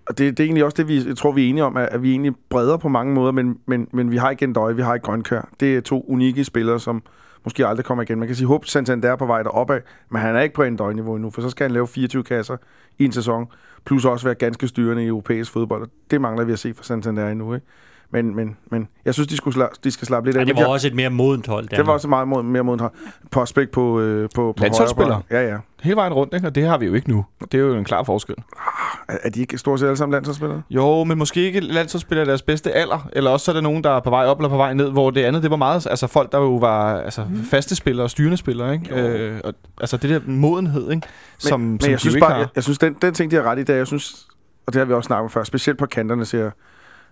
[0.07, 1.89] og det, det er egentlig også det, vi jeg tror, vi er enige om, at,
[1.89, 4.53] at vi er egentlig bredere på mange måder, men, men, men vi har ikke en
[4.53, 5.49] døje, vi har ikke grønkør.
[5.61, 7.03] Det er to unikke spillere, som
[7.45, 8.19] måske aldrig kommer igen.
[8.19, 10.77] Man kan sige, at Santander er på vej deropad, men han er ikke på en
[10.77, 12.57] døgnniveau endnu, for så skal han lave 24 kasser
[12.99, 13.47] i en sæson,
[13.85, 16.83] plus også være ganske styrende i europæisk fodbold, og det mangler vi at se fra
[16.83, 17.67] Santander endnu, ikke?
[18.13, 20.47] Men, men, men jeg synes, de, skulle sla, de skal slappe lidt Ja, af.
[20.47, 21.69] det De var også et mere modent hold.
[21.69, 22.93] det var også meget mod, mere moden hold.
[23.31, 25.13] Prospect på, øh, på, på Landsholdsspiller.
[25.31, 25.57] højre Ja, ja.
[25.83, 26.47] Hele vejen rundt, ikke?
[26.47, 27.25] og det har vi jo ikke nu.
[27.53, 28.35] Det er jo en klar forskel.
[29.09, 30.63] Er, er de ikke stort set alle sammen landsholdsspillere?
[30.71, 33.85] Jo, men måske ikke landsholdsspillere i deres bedste alder, eller også så er der nogen,
[33.85, 35.87] der er på vej op eller på vej ned, hvor det andet, det var meget,
[35.91, 38.95] altså folk, der jo var altså, faste spillere og styrende spillere, ikke?
[38.95, 41.07] Øh, og, altså det der modenhed, ikke?
[41.39, 42.39] Som, men, som men jeg de synes jo ikke bare, har.
[42.39, 44.27] jeg, jeg synes, den, den ting, de har ret i, det er, jeg synes,
[44.67, 46.51] og det har vi også snakket om før, specielt på kanterne ser,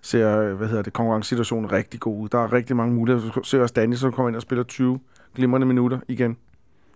[0.02, 2.28] ser hvad hedder det, konkurrencesituationen rigtig god ud.
[2.28, 3.32] Der er rigtig mange muligheder.
[3.32, 5.00] Du ser også Danny, som kommer ind og spiller 20
[5.34, 6.36] glimrende minutter igen.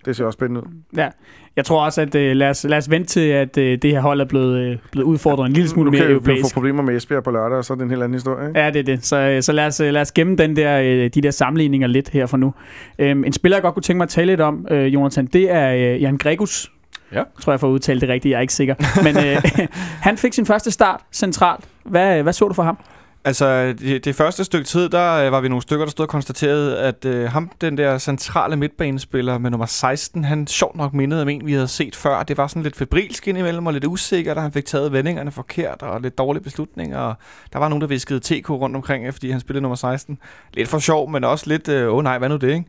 [0.04, 0.72] Det ser også spændende ud.
[0.96, 1.08] ja.
[1.56, 4.00] Jeg tror også, at øh, lad, os, lad os vente til, at øh, det her
[4.00, 6.54] hold er blevet, øh, blevet udfordret en lille smule nu mere kan vi få europæisk.
[6.54, 8.48] problemer med Esbjerg på lørdag, og så er det en helt anden historie.
[8.48, 8.60] Ikke?
[8.60, 9.04] Ja, det er det.
[9.04, 11.88] Så, øh, så lad, os, øh, lad os gemme den der, øh, de der sammenligninger
[11.88, 12.54] lidt her for nu.
[12.98, 15.50] Øhm, en spiller, jeg godt kunne tænke mig at tale lidt om, øh, Jonathan, det
[15.50, 16.72] er øh, Jan Gregus.
[17.12, 17.16] Ja.
[17.16, 18.74] Jeg tror, jeg får udtalt det rigtigt, jeg er ikke sikker.
[19.04, 19.68] Men øh,
[20.08, 21.64] han fik sin første start centralt.
[21.84, 22.78] Hvad, hvad så du for ham?
[23.26, 26.08] Altså, det, det første stykke tid, der øh, var vi nogle stykker, der stod og
[26.08, 31.22] konstaterede, at øh, ham, den der centrale midtbanespiller med nummer 16, han sjovt nok mindede
[31.22, 32.22] om en, vi havde set før.
[32.22, 35.82] Det var sådan lidt febrilsk indimellem og lidt usikkert, og han fik taget vendingerne forkert
[35.82, 36.98] og lidt dårlige beslutninger.
[36.98, 37.14] Og
[37.52, 40.18] der var nogen, der viskede TK rundt omkring, øh, fordi han spillede nummer 16.
[40.54, 42.64] Lidt for sjov, men også lidt, øh, åh nej, hvad nu det, ikke?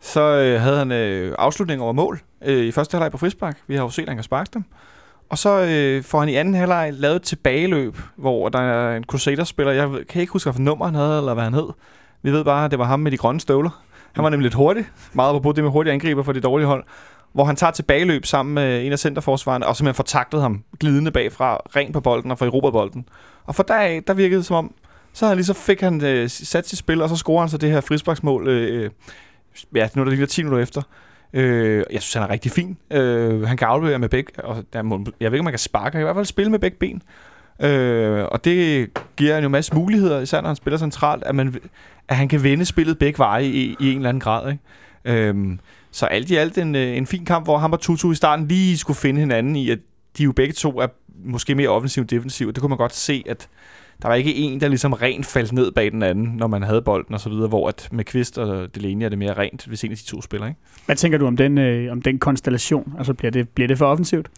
[0.00, 3.58] Så øh, havde han øh, afslutning over mål øh, i første halvleg på frispark.
[3.66, 4.64] Vi har jo set, at han kan sparke dem.
[5.28, 9.04] Og så øh, får han i anden halvleg lavet et tilbageløb, hvor der er en
[9.04, 9.72] Crusaders-spiller.
[9.72, 11.68] Jeg kan ikke huske, hvilket nummer han havde, eller hvad han hed.
[12.22, 13.82] Vi ved bare, at det var ham med de grønne støvler.
[14.12, 14.86] Han var nemlig lidt hurtig.
[15.12, 16.84] Meget på det med hurtige angriber for de dårlige hold.
[17.32, 21.10] Hvor han tager tilbageløb sammen med en af centerforsvarerne, og simpelthen får taklet ham glidende
[21.10, 23.08] bagfra, rent på bolden og får erobret bolden.
[23.44, 24.74] Og for deraf, der virkede det som om,
[25.12, 27.58] så, han lige så fik han øh, sat sit spil, og så scorer han så
[27.58, 28.90] det her frisparksmål, øh, øh,
[29.74, 30.82] ja, nu er der lige 10 minutter efter.
[31.36, 32.76] Øh, jeg synes, han er rigtig fin.
[32.90, 35.58] Øh, han kan aflevere med begge, og der må, jeg ved ikke, om man kan
[35.58, 37.02] sparke, han kan i hvert fald spille med begge ben.
[37.60, 41.54] Øh, og det giver han jo masse muligheder, især når han spiller centralt, at, man,
[42.08, 44.50] at han kan vende spillet begge veje i, i en eller anden grad.
[44.50, 45.28] Ikke?
[45.28, 45.58] Øh,
[45.90, 48.48] så alt i alt en, øh, en fin kamp, hvor han og Tutu i starten
[48.48, 49.78] lige skulle finde hinanden i, at
[50.18, 50.86] de jo begge to er
[51.24, 52.52] måske mere offensiv end defensiv.
[52.52, 53.48] Det kunne man godt se, at
[54.02, 56.82] der var ikke en, der ligesom rent faldt ned bag den anden, når man havde
[56.82, 59.84] bolden og så videre, hvor at med Kvist og Delaney er det mere rent, hvis
[59.84, 60.46] en af de to spiller.
[60.46, 60.60] Ikke?
[60.86, 62.94] Hvad tænker du om den, øh, om den konstellation?
[62.98, 64.28] Altså bliver det, bliver det for offensivt?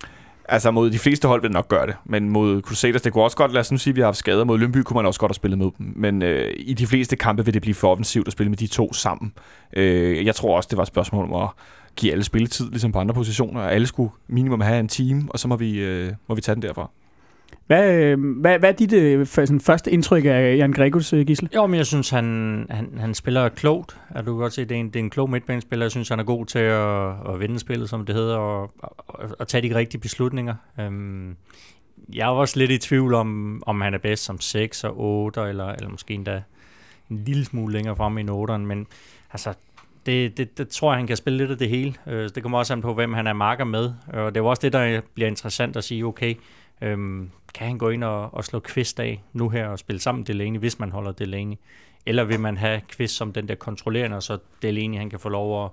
[0.51, 3.25] Altså mod de fleste hold vil det nok gøre det, men mod Crusaders, det kunne
[3.25, 4.45] også godt, lad os nu sige, at vi har haft skader.
[4.45, 7.17] Mod Lønby kunne man også godt have spillet med dem, men øh, i de fleste
[7.17, 9.33] kampe vil det blive for offensivt at spille med de to sammen.
[9.77, 11.49] Øh, jeg tror også, det var et spørgsmål om at
[11.97, 13.61] give alle spilletid, ligesom på andre positioner.
[13.61, 16.63] Alle skulle minimum have en team, og så må vi, øh, må vi tage den
[16.63, 16.91] derfra.
[17.69, 21.49] Hvad, øh, hvad, hvad er dit øh, sådan, første indtryk af Jan Gregus, øh, Gisle?
[21.55, 24.01] Jo, men jeg synes, han, han, han spiller klogt.
[24.11, 25.85] At du kan godt se, det er en, det er en klog midtbanespiller.
[25.85, 29.31] Jeg synes, han er god til at, at vinde spillet, som det hedder, og, og,
[29.39, 30.55] og tage de rigtige beslutninger.
[30.81, 31.37] Øhm,
[32.15, 35.41] jeg er også lidt i tvivl om, om han er bedst som 6 og 8,
[35.41, 36.43] eller, eller måske endda
[37.11, 38.87] en lille smule længere frem i 8'eren, men
[39.33, 39.55] altså,
[40.07, 41.95] det, det, det tror jeg, han kan spille lidt af det hele.
[42.07, 44.61] Øh, det kommer også an på, hvem han er marker med, og det er også
[44.63, 46.35] det, der bliver interessant at sige, okay,
[46.81, 50.25] Øhm, kan han gå ind og, og slå Kvist af nu her og spille sammen
[50.25, 51.57] Delaney, hvis man holder Delaney?
[52.07, 55.29] Eller vil man have Kvist som den der kontrollerende, og så Delaney han kan få
[55.29, 55.71] lov at,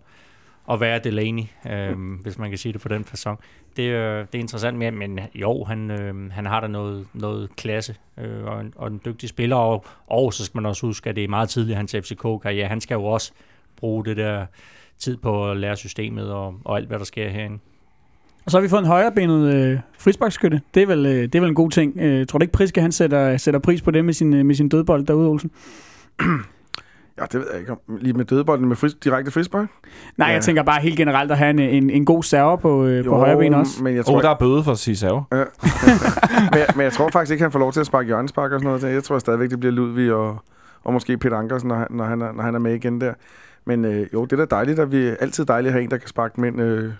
[0.71, 3.35] at være Delaney, øhm, hvis man kan sige det på den façon.
[3.77, 7.55] Det, øh, det er interessant, men, men jo, han, øh, han har da noget, noget
[7.55, 11.09] klasse øh, og, en, og en dygtig spiller, og, og så skal man også huske,
[11.09, 12.67] at det er meget tidligt hans FCK-karriere.
[12.67, 13.31] Han skal jo også
[13.75, 14.45] bruge det der
[14.97, 17.59] tid på at lære systemet og, og alt, hvad der sker herinde.
[18.45, 20.61] Og så har vi fået en højrebenet øh, frisbakskytte.
[20.73, 21.97] Det er, vel, øh, det er vel en god ting.
[21.97, 24.55] Øh, tror du ikke, Priske han sætter, sætter pris på det med sin, øh, med
[24.55, 25.51] sin dødbold derude, Olsen?
[27.17, 27.75] Ja, det ved jeg ikke.
[28.01, 29.67] Lige med dødbolden med fris, direkte frispark?
[30.17, 30.33] Nej, ja.
[30.33, 33.11] jeg tænker bare helt generelt at have en, en, en god server på, øh, Jo,
[33.11, 33.83] på højre ben også.
[33.83, 35.23] Men jeg tror, Og der er bøde for at sige serve.
[35.31, 35.37] Ja.
[36.51, 38.59] men, jeg, men jeg tror faktisk ikke, han får lov til at sparke hjørnespark og
[38.59, 38.95] sådan noget.
[38.95, 40.37] Jeg tror stadigvæk, det bliver Ludvig og,
[40.83, 43.13] og måske Peter Ankersen, når han, når, han er, når han er med igen der.
[43.65, 45.97] Men øh, jo, det er da dejligt, at vi altid dejligt at have en, der
[45.97, 46.61] kan sparke mænd.
[46.61, 46.91] Øh,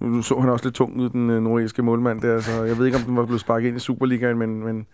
[0.00, 2.86] nu, så han også lidt tung ud, den øh, nordiske målmand der, så jeg ved
[2.86, 4.86] ikke, om den var blevet sparket ind i Superligaen, men, men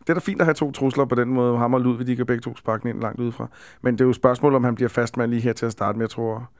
[0.00, 1.58] det er da fint at have to trusler på den måde.
[1.58, 3.48] Ham og Ludvig, de kan begge to sparke ind langt udefra.
[3.82, 5.98] Men det er jo et spørgsmål, om han bliver fastmand lige her til at starte
[5.98, 6.50] med, jeg tror.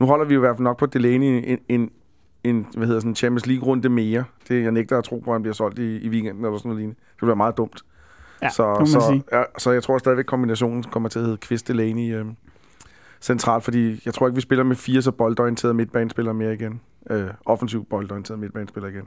[0.00, 1.90] Nu holder vi jo i hvert fald nok på Delaney en, en,
[2.44, 4.24] en hvad hedder sådan, Champions League-runde mere.
[4.48, 6.68] Det jeg nægter at tro på, at han bliver solgt i, i weekenden eller sådan
[6.68, 7.00] noget lignende.
[7.10, 7.82] Det bliver meget dumt.
[8.42, 12.14] Ja, så, så, ja, så jeg tror stadigvæk, kombinationen kommer til at hedde Kvist Delaney
[12.14, 12.26] øh,
[13.20, 16.80] centralt, fordi jeg tror ikke, vi spiller med fire så boldorienterede midtbanespillere mere igen.
[17.10, 19.04] Øh, offensiv boldorienteret midtbanespiller igen.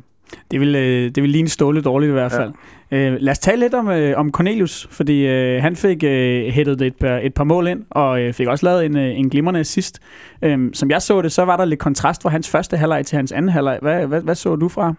[0.52, 2.52] Det vil, øh, det vil ligne Ståle dårligt i hvert fald.
[2.92, 2.98] Ja.
[2.98, 6.82] Øh, lad os tale lidt om, øh, om Cornelius, fordi øh, han fik øh, hættet
[6.82, 9.60] et par, et par mål ind, og øh, fik også lavet en, øh, en glimrende
[9.60, 10.00] assist.
[10.42, 13.16] Øh, som jeg så det, så var der lidt kontrast fra hans første halvleg til
[13.16, 13.80] hans anden halvleg.
[13.82, 14.98] Hvad, hvad, hvad så du fra ham?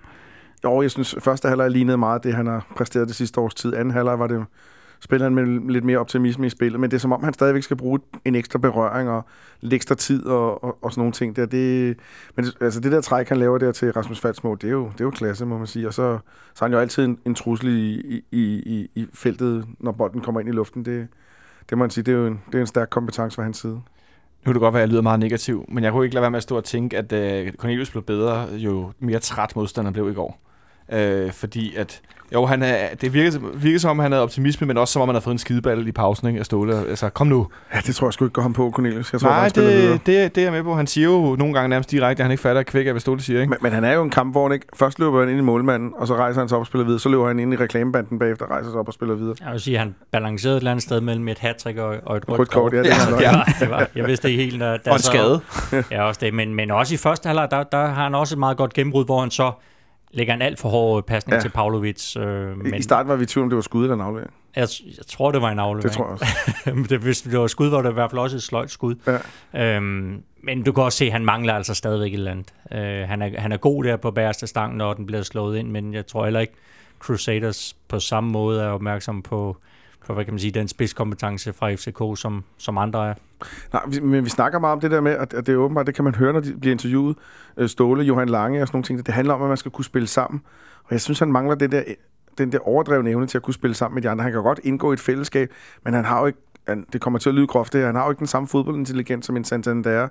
[0.64, 3.74] Jo, jeg synes, første halvleg lignede meget det, han har præsteret det sidste års tid.
[3.74, 4.44] Anden halvleg var det
[5.04, 7.62] spiller han med lidt mere optimisme i spillet, men det er som om, han stadigvæk
[7.62, 9.24] skal bruge en ekstra berøring og
[9.60, 11.46] lidt ekstra tid og, og, og sådan nogle ting der.
[11.46, 11.96] Det,
[12.36, 15.00] men altså det der træk, han laver der til Rasmus Falsmo, det er jo, det
[15.00, 15.86] er jo klasse, må man sige.
[15.86, 16.18] Og så,
[16.54, 20.20] så er han jo altid en, en trussel i, i, i, i feltet, når bolden
[20.20, 20.84] kommer ind i luften.
[20.84, 21.08] Det,
[21.70, 23.56] det må man sige, det er jo en, det er en stærk kompetence fra hans
[23.56, 23.72] side.
[23.72, 23.82] Nu
[24.44, 26.30] kan det godt være, at jeg lyder meget negativ, men jeg kunne ikke lade være
[26.30, 30.10] med at stå og tænke, at øh, Cornelius blev bedre, jo mere træt modstanderen blev
[30.10, 30.43] i går.
[30.92, 32.00] Uh, fordi at,
[32.34, 35.08] jo, han er, det virker, virker som om, han havde optimisme, men også som om,
[35.08, 36.76] han havde fået en skideball i pausen ikke, af Ståle.
[36.88, 37.46] Altså, kom nu.
[37.74, 39.12] Ja, det tror jeg sgu ikke går ham på, Cornelius.
[39.12, 39.92] Jeg tror, Nej, han spiller videre.
[39.92, 40.74] det, det, det er jeg med på.
[40.74, 43.20] Han siger jo nogle gange nærmest direkte, at han ikke fatter kvæk af, hvad Ståle
[43.22, 43.40] siger.
[43.40, 43.50] Ikke?
[43.50, 44.66] Men, men han er jo en kamp, hvor han ikke...
[44.76, 47.00] Først løber han ind i målmanden, og så rejser han sig op og spiller videre.
[47.00, 49.34] Så løber han ind i reklamebanden bagefter, rejser sig op og spiller videre.
[49.44, 51.74] Jeg vil sige, at han balancerede et eller andet sted mellem et hat og,
[52.06, 53.36] og et rødt, Rødt kort, ja, det Ja, er ja.
[53.36, 53.42] ja.
[53.60, 55.84] det var, jeg vidste ikke helt, der, der Og en så- skade.
[55.90, 56.34] Ja, også det.
[56.34, 59.04] Men, men også i første halvleg, der, der har han også et meget godt gennembrud,
[59.04, 59.52] hvor han så
[60.14, 61.40] lægger en alt for hård pasning Ja.
[61.40, 62.16] til Pavlovic.
[62.16, 64.00] Øh, I, men I starten var vi i tvivl, om det var skud eller en
[64.00, 64.32] aflevering.
[64.56, 65.82] jeg, jeg tror, det var en aflevering.
[65.82, 66.12] Det tror jeg
[66.82, 66.88] også.
[66.88, 68.94] Det, hvis det var skud, var det i hvert fald også et sløjt skud.
[69.54, 69.76] Ja.
[69.76, 72.54] Øhm, men du kan også se, at han mangler altså stadigvæk et eller andet.
[72.72, 75.70] Øh, han, er, han er god der på bagerste stang, når den bliver slået ind,
[75.70, 76.52] men jeg tror heller ikke,
[76.98, 79.56] Crusaders på samme måde er opmærksom på,
[80.06, 83.14] på hvad kan man sige, den spidskompetence fra FCK, som, som andre er.
[83.72, 86.04] Nej, men vi snakker meget om det der med, at, det er åbenbart, det kan
[86.04, 87.16] man høre, når de bliver interviewet.
[87.56, 89.06] Øh, Ståle, Johan Lange og sådan nogle ting.
[89.06, 90.42] Det handler om, at man skal kunne spille sammen.
[90.84, 91.82] Og jeg synes, han mangler det der,
[92.38, 94.22] den der overdrevne evne til at kunne spille sammen med de andre.
[94.22, 95.52] Han kan godt indgå i et fællesskab,
[95.84, 96.38] men han har jo ikke,
[96.68, 98.48] han, det kommer til at lyde groft det her, han har jo ikke den samme
[98.48, 100.08] fodboldintelligens som en Santander.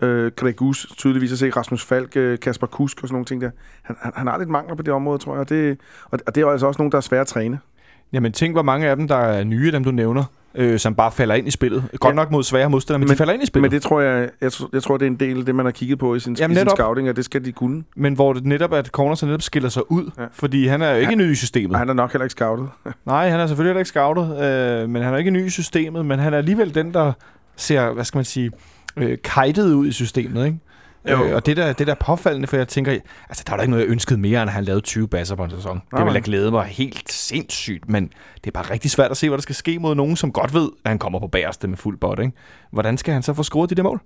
[0.00, 3.50] Øh, Gregus, tydeligvis at se Rasmus Falk, øh, Kasper Kusk og sådan nogle ting der.
[3.82, 6.34] Han, han, han har lidt mangler på det område, tror jeg, og det, og, og
[6.34, 7.60] det er jo altså også nogen, der er svære at træne.
[8.12, 10.24] Jamen tænk, hvor mange af dem, der er nye, dem du nævner.
[10.54, 11.84] øh, som bare falder ind i spillet.
[12.00, 12.16] Godt Ja.
[12.16, 13.70] nok mod svære modstandere, men, men de falder ind i spillet.
[13.70, 15.70] Men det tror jeg, jeg, jeg tror, det er en del af det, man har
[15.70, 16.78] kigget på i sin, Jamen, i sin netop.
[16.78, 17.84] scouting, og det skal de kunne.
[17.96, 20.24] men hvor det netop, at Corners netop skiller sig ud, ja.
[20.32, 21.16] Fordi han er jo ikke Ja.
[21.16, 21.72] ny i systemet.
[21.72, 22.68] Og han er nok heller ikke scoutet.
[23.06, 24.42] Nej, han er selvfølgelig heller ikke scoutet,
[24.82, 27.12] øh, men han er ikke ny i systemet, men han er alligevel den, der
[27.56, 28.50] ser, hvad skal man sige,
[28.96, 30.58] øh, kajtet ud i systemet, ikke?
[31.10, 31.24] Jo.
[31.24, 32.92] Øh, og det der, det der er påfaldende, for jeg tænker,
[33.28, 35.36] altså der er der ikke noget, jeg ønskede mere, end at han lavede 20 basser
[35.36, 35.76] på en sæson.
[35.76, 36.12] det Nej, ville nej.
[36.12, 39.42] have glædet mig helt sindssygt, men det er bare rigtig svært at se, hvad der
[39.42, 42.18] skal ske mod nogen, som godt ved, at han kommer på bagerste med fuld bot,
[42.18, 42.32] ikke?
[42.70, 44.00] Hvordan skal han så få scoret de der mål?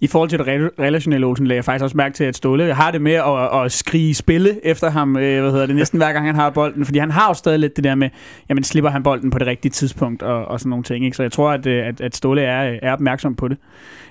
[0.00, 2.74] I forhold til det re- relationelle, Olsen, lagde jeg faktisk også mærke til, at Ståle
[2.74, 6.12] har det med at, at skrige spille efter ham, øh, hvad hedder det, næsten hver
[6.12, 6.84] gang han har bolden.
[6.84, 8.10] Fordi han har jo stadig lidt det der med,
[8.48, 11.04] jamen slipper han bolden på det rigtige tidspunkt og, og sådan nogle ting.
[11.04, 11.16] Ikke?
[11.16, 13.58] Så jeg tror, at, øh, at, at Ståle er, er opmærksom på det.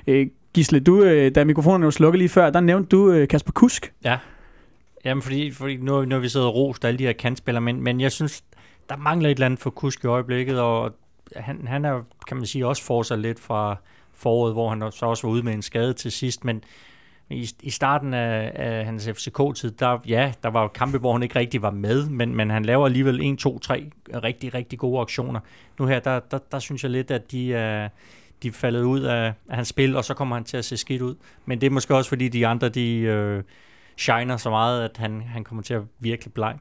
[0.08, 3.52] Øh, Gisle, du, øh, da mikrofonen var slukket lige før, der nævnte du øh, Kasper
[3.52, 3.94] Kusk.
[4.04, 4.18] Ja.
[5.06, 7.82] Jamen, fordi, fordi nu, nu har vi siddet og rost alle de her kantspillere, men,
[7.82, 8.44] men jeg synes,
[8.90, 10.92] der mangler et eller andet for Kusk i øjeblikket, og
[11.36, 13.76] han, han er, kan man sige, også fortsat lidt fra
[14.14, 16.64] foråret, hvor han så også var ude med en skade til sidst, men
[17.30, 21.24] i, i starten af, af hans FCK-tid, der, ja, der var jo kampe, hvor han
[21.24, 25.02] ikke rigtig var med, men, men han laver alligevel 1, 2, 3 rigtig, rigtig gode
[25.02, 25.40] aktioner.
[25.80, 27.90] Nu her, der, der, der synes jeg lidt, at de er,
[28.46, 30.78] de er faldet ud af, af hans spil, og så kommer han til at se
[30.78, 31.16] skidt ud.
[31.46, 33.44] Men det er måske også, fordi de andre, de øh,
[33.98, 36.56] shiner så meget, at han, han kommer til at virkelig bleg.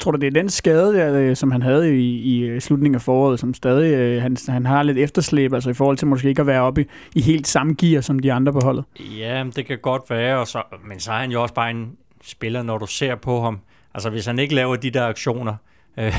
[0.00, 2.94] Tror du, det er den skade, der, øh, som han havde i, i øh, slutningen
[2.94, 6.28] af foråret, som stadig øh, han, han har lidt efterslæb, altså i forhold til måske
[6.28, 8.84] ikke at være oppe i, i helt samme gear som de andre på holdet?
[9.18, 11.92] Ja, det kan godt være, og så, men så er han jo også bare en
[12.22, 13.60] spiller, når du ser på ham.
[13.94, 15.54] Altså, hvis han ikke laver de der aktioner,
[15.96, 16.14] øh,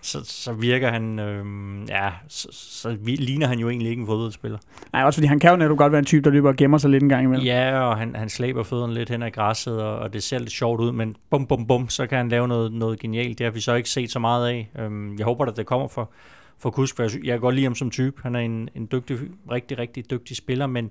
[0.00, 1.44] så, så virker han, øh,
[1.88, 4.58] ja, så, så ligner han jo egentlig ikke en fodboldspiller.
[4.92, 6.78] Nej, også fordi han kan jo netop godt være en type, der løber og gemmer
[6.78, 7.46] sig lidt en gang imellem.
[7.46, 10.52] Ja, og han, han slæber fødderne lidt hen ad græsset, og, og det ser lidt
[10.52, 13.38] sjovt ud, men bum, bum, bum, så kan han lave noget, noget genialt.
[13.38, 14.70] Det har vi så ikke set så meget af.
[14.78, 16.10] Øhm, jeg håber, at det kommer for,
[16.58, 18.22] for Kusk, for jeg, kan godt lide ham som type.
[18.22, 19.18] Han er en, en dygtig,
[19.50, 20.90] rigtig, rigtig dygtig spiller, men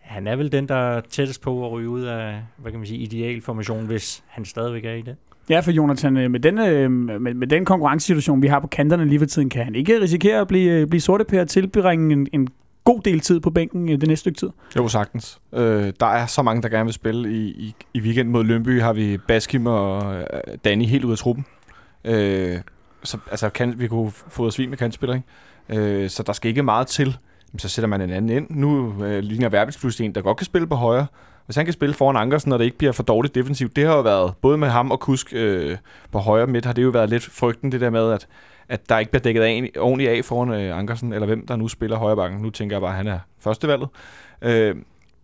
[0.00, 2.86] han er vel den, der er tættest på at ryge ud af, hvad kan man
[2.86, 5.16] sige, idealformation, hvis han stadigvæk er i det.
[5.50, 9.04] Ja, for Jonathan, øh, med den, øh, med, med den konkurrencesituation, vi har på kanterne
[9.04, 12.12] lige for tiden, kan han ikke risikere at blive, øh, blive sorte per og tilbringe
[12.12, 12.48] en, en
[12.84, 14.48] god del tid på bænken det næste stykke tid?
[14.76, 15.40] Jo, sagtens.
[15.52, 17.32] Øh, der er så mange, der gerne vil spille.
[17.32, 20.14] I, i, i weekenden mod Lønby har vi Baskim og
[20.64, 21.44] Danny helt ud af truppen.
[22.04, 22.58] Øh,
[23.02, 26.02] så altså, kan, vi kunne få svin med kantspiller, ikke?
[26.02, 27.16] Øh, så der skal ikke meget til.
[27.52, 28.46] Men så sætter man en anden ind.
[28.50, 31.06] Nu øh, ligner Verbis pludselig en, der godt kan spille på højre.
[31.46, 33.96] Hvis han kan spille foran Ankersen, og det ikke bliver for dårligt defensivt, det har
[33.96, 35.76] jo været, både med ham og Kusk øh,
[36.12, 38.26] på højre midt, har det jo været lidt frygten, det der med, at,
[38.68, 41.68] at der ikke bliver dækket af, ordentligt af foran øh, Ankersen, eller hvem der nu
[41.68, 42.40] spiller højre bakken.
[42.40, 43.88] Nu tænker jeg bare, at han er førstevalget.
[44.42, 44.76] Øh,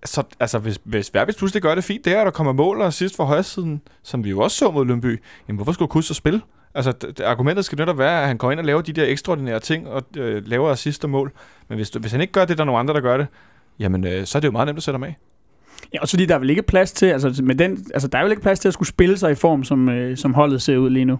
[0.04, 2.80] så altså, hvis, hvis Verbis pludselig gør det fint, det er, at der kommer mål
[2.80, 5.88] og sidst fra højre siden, som vi jo også så mod Lønby, jamen hvorfor skulle
[5.88, 6.40] Kusk så spille?
[6.74, 9.60] Altså, d- argumentet skal netop være, at han går ind og laver de der ekstraordinære
[9.60, 11.32] ting, og øh, laver assist og mål.
[11.68, 13.26] Men hvis, du, hvis han ikke gør det, der er nogle andre, der gør det,
[13.78, 15.16] jamen, øh, så er det jo meget nemt at sætte ham af.
[15.94, 18.22] Ja, også fordi der er vel ikke plads til, altså, med den, altså der er
[18.22, 20.76] vel ikke plads til at skulle spille sig i form, som, øh, som holdet ser
[20.76, 21.18] ud lige nu.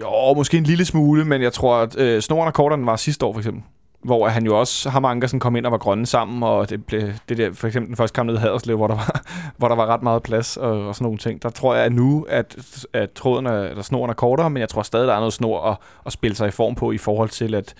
[0.00, 3.26] Jo, måske en lille smule, men jeg tror, at øh, snoren og korterne var sidste
[3.26, 3.62] år, for eksempel.
[4.04, 6.84] Hvor han jo også, ham og Ankersen kom ind og var grønne sammen, og det
[6.84, 9.20] blev det der, for eksempel den første kamp nede i Haderslev, hvor der var,
[9.58, 11.42] hvor der var ret meget plads og, og sådan nogle ting.
[11.42, 12.56] Der tror jeg at nu, at,
[12.92, 15.60] at tråden er, eller snoren er kortere, men jeg tror stadig, der er noget snor
[15.60, 17.74] at, at spille sig i form på, i forhold til, at,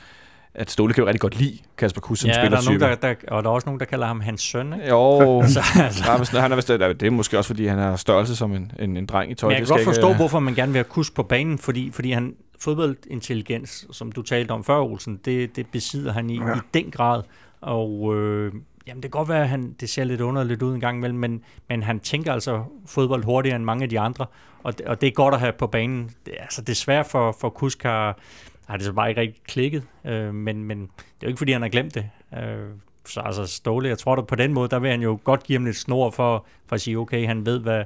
[0.59, 2.95] at Ståle kan jo rigtig godt lide Kasper Kuss som ja, der er nogen, der,
[2.95, 4.73] der, og der er også nogen, der kalder ham hans søn.
[4.73, 4.89] Ikke?
[4.89, 8.37] Jo, Så, altså, men han er vist, det er måske også, fordi han har størrelse
[8.37, 9.49] som en, en, en dreng i tøj.
[9.49, 11.59] Men jeg kan godt skal forstå, ikke- hvorfor man gerne vil have Kusk på banen,
[11.59, 16.37] fordi, fordi han fodboldintelligens, som du talte om før, Olsen, det, det besidder han i,
[16.39, 16.55] ja.
[16.57, 17.23] i den grad.
[17.61, 18.53] Og øh,
[18.87, 21.19] jamen, det kan godt være, at han, det ser lidt underligt ud en gang imellem,
[21.19, 24.27] men, men han tænker altså fodbold hurtigere end mange af de andre,
[24.63, 26.11] og, det- og det er godt at have på banen.
[26.27, 28.19] Det, altså, desværre for, for Kusk har,
[28.67, 31.53] har det så bare ikke rigtig klikket, øh, men, men det er jo ikke, fordi
[31.53, 32.11] han har glemt det.
[32.37, 32.59] Øh,
[33.07, 35.59] så altså Ståle, jeg tror, at på den måde, der vil han jo godt give
[35.59, 37.85] ham lidt snor for, for at sige, okay, han ved, hvad,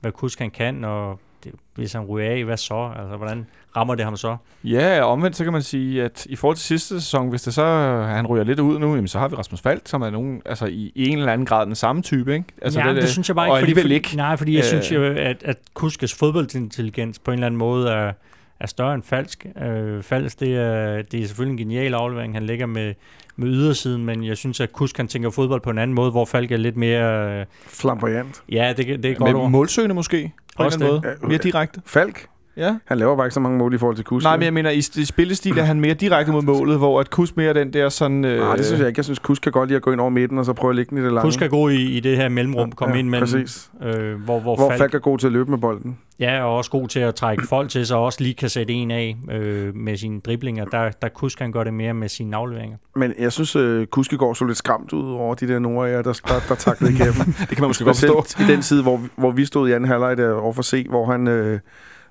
[0.00, 2.92] hvad Kusk han kan, og det, hvis han ryger af, hvad så?
[2.98, 4.36] Altså, hvordan rammer det ham så?
[4.64, 7.64] Ja, omvendt så kan man sige, at i forhold til sidste sæson, hvis det så
[8.08, 10.66] han ryger lidt ud nu, jamen, så har vi Rasmus Falk, som er nogen, altså
[10.66, 12.46] i, en eller anden grad den samme type, ikke?
[12.62, 13.72] Altså, ja, det, det synes jeg bare ikke.
[13.72, 14.16] og fordi, ikke.
[14.16, 14.64] Nej, fordi jeg Øh.
[14.64, 18.12] synes jo, at, at Kuskes fodboldintelligens på en eller anden måde er,
[18.62, 19.46] er større end falsk.
[19.62, 22.94] Øh, falsk, det er, det er selvfølgelig en genial aflevering, han lægger med,
[23.36, 26.24] med ydersiden, men jeg synes, at Kusk kan tænke fodbold på en anden måde, hvor
[26.24, 27.40] Falk er lidt mere...
[27.40, 28.42] Øh, Flamboyant.
[28.52, 31.20] ja, det, det er godt Med målsøgende måske, på Også en eller anden det.
[31.22, 31.28] måde.
[31.28, 31.80] Mere direkte.
[31.86, 32.26] Falk?
[32.56, 32.74] Ja.
[32.86, 34.24] Han laver bare ikke så mange mål i forhold til Kusk.
[34.24, 37.10] Nej, men jeg mener, i, i spillestil er han mere direkte mod målet, hvor at
[37.10, 38.24] Kus mere den der sådan...
[38.24, 38.98] Øh, Nej, det synes jeg ikke.
[38.98, 40.76] Jeg synes, Kusk kan godt lide at gå ind over midten, og så prøve at
[40.76, 41.26] lægge den i det lange.
[41.26, 43.70] Husk at gå i, i det her mellemrum, komme Ja, ind mellem, præcis.
[43.82, 45.98] øh, hvor, hvor, Hvor Falk, Falk er god til at løbe med bolden.
[46.20, 48.72] ja, og også god til at trække folk til sig, og også lige kan sætte
[48.72, 50.64] en af øh, med sine driblinger.
[50.64, 52.76] Der, der Kusk han gør det mere med sine afleveringer.
[52.96, 56.34] Men jeg synes, uh, Kuskegård så lidt skræmt ud over de der Nordjæger, der, der,
[56.48, 57.14] der taklede igennem.
[57.40, 58.42] det kan man måske godt forstå.
[58.42, 61.06] I den side, hvor, hvor vi stod i anden halvleg der over for C, hvor
[61.12, 61.28] han...
[61.28, 61.60] Øh,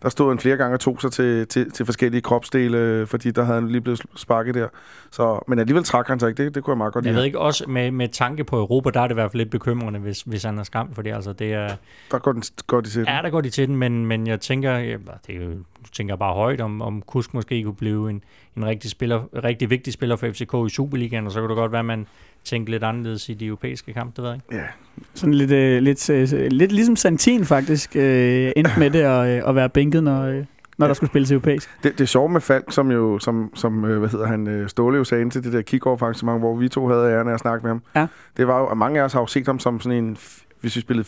[0.03, 3.43] der stod han flere gange og tog sig til, til, til forskellige kropsdele, fordi der
[3.43, 4.67] havde han lige blevet sparket der.
[5.11, 6.45] Så, men alligevel trak han sig ikke.
[6.45, 7.17] Det, det kunne jeg meget godt Jeg lide.
[7.19, 9.49] ved ikke, også med, med tanke på Europa, der er det i hvert fald lidt
[9.51, 11.75] bekymrende, hvis, hvis han er skræmt, fordi altså det er,
[12.11, 13.07] Der går, den, går de til den.
[13.13, 14.97] Ja, der går de til den, men, men jeg tænker, ja,
[15.27, 15.51] det er jo,
[15.93, 18.23] tænker jeg bare højt, om, om Kusk måske kunne blive en,
[18.57, 21.71] en rigtig, spiller, rigtig vigtig spiller for FCK i Superligaen, og så kunne det godt
[21.71, 22.07] være, at man
[22.43, 24.55] tænker lidt anderledes i de europæiske kampe, det ved jeg ikke.
[24.55, 24.67] Ja.
[25.13, 29.49] Sådan lidt, øh, lidt, øh, lidt ligesom Santin faktisk øh, endte med det at, øh,
[29.49, 30.45] at være bænket, når, øh,
[30.77, 31.69] når der skulle spilles europæisk.
[31.83, 34.69] Det, det er sjovt med Falk, som jo, som, som øh, hvad hedder han, øh,
[34.69, 37.39] Ståle jo sagde til det der kick-off arrangement, hvor vi to havde æren af at
[37.39, 37.81] snakke med ham.
[37.95, 38.07] Ja.
[38.37, 40.17] Det var jo, at mange af os har jo set ham som sådan en,
[40.61, 41.07] hvis vi spillede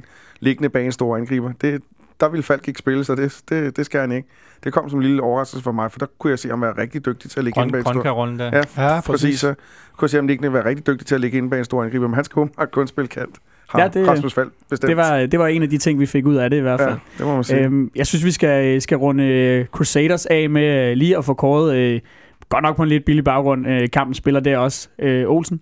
[0.00, 0.02] 4-4-1-1,
[0.40, 1.52] liggende bag en stor angriber.
[1.60, 1.82] Det,
[2.20, 4.28] der ville Falk ikke spille, så det, det, det skal han ikke.
[4.64, 6.78] Det kom som en lille overraskelse for mig, for der kunne jeg se ham være
[6.78, 7.92] rigtig dygtig til at ligge inde bag en stor...
[7.92, 8.44] Grønka-rollen der.
[8.76, 9.10] Ja, Ja, præcis.
[9.22, 9.40] præcis.
[9.40, 9.54] Så
[9.96, 11.84] kunne jeg se ham liggende være rigtig dygtig til at ligge inde bag en stor
[11.84, 13.34] angriber, men han skal åbenbart kun spille kant.
[13.68, 14.88] Har Ja, det, Rasmus Falk bestemt.
[14.88, 16.80] Det var, det var en af de ting, vi fik ud af det i hvert
[16.80, 16.90] fald.
[16.90, 17.60] ja, det må man sige.
[17.60, 21.34] Øhm, jeg synes, vi skal, skal runde øh, Crusaders af med øh, lige at få
[21.34, 22.00] kåret, øh,
[22.48, 24.88] godt nok på en lidt billig baggrund, øh, kampen spiller der også.
[24.98, 25.60] Øh, Olsen?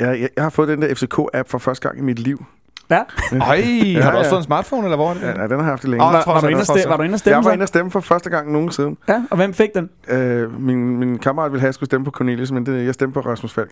[0.00, 2.44] Jeg, jeg, jeg har fået den der FCK-app for første gang i mit liv.
[2.92, 3.02] Ja.
[3.38, 3.62] Ej,
[4.02, 4.30] har du Ja, også ja.
[4.30, 5.22] fået en smartphone, eller hvor er det?
[5.22, 6.04] Ja, ja den har jeg haft i længe.
[6.04, 7.36] Åh, Var, var, du inde at stemme, var du inde at stemme?
[7.36, 8.96] Jeg var inde og stemme for første gang nogensinde.
[9.08, 9.90] Ja, og hvem fik den?
[10.08, 12.94] Øh, min, min kammerat ville have, at jeg skulle stemme på Cornelius, men det, jeg
[12.94, 13.70] stemte på Rasmus Falk.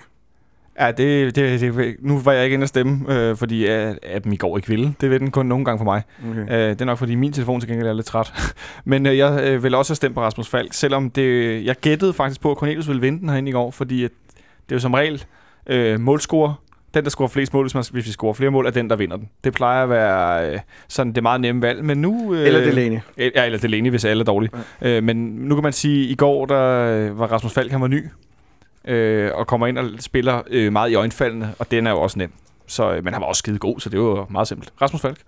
[0.81, 4.33] Ja, det, det, det, nu var jeg ikke inde at stemme, øh, fordi øh, appen
[4.33, 4.95] i går ikke ville.
[5.01, 6.03] Det vil den kun nogle gange for mig.
[6.31, 6.41] Okay.
[6.41, 8.55] Øh, det er nok, fordi min telefon til gengæld er lidt træt.
[8.85, 12.13] Men øh, jeg øh, vil også have stemt på Rasmus Falk, selvom det, jeg gættede
[12.13, 14.11] faktisk på, at Cornelius ville vinde den herinde i går, fordi at
[14.65, 15.25] det er jo som regel
[15.67, 16.55] øh, målscorer.
[16.95, 18.97] Den, der scorer flest mål, hvis, man, hvis vi scorer flere mål, er den, der
[18.97, 19.29] vinder den.
[19.45, 22.35] Det plejer at være øh, sådan det meget nemme valg, men nu...
[22.35, 22.99] Øh, Eller Delaney.
[23.19, 24.51] Ja, eller Delaney, hvis alle er dårlige.
[24.83, 24.89] Ja.
[24.97, 27.81] Øh, men nu kan man sige, at i går der øh, var Rasmus Falk, han
[27.81, 28.05] var ny,
[28.89, 32.19] øh, og kommer ind og spiller øh, meget i øjenfaldene, og den er jo også
[32.19, 32.33] nem.
[32.67, 34.73] Så, øh, men han var også skide god, så det var meget simpelt.
[34.83, 35.19] Rasmus Falk.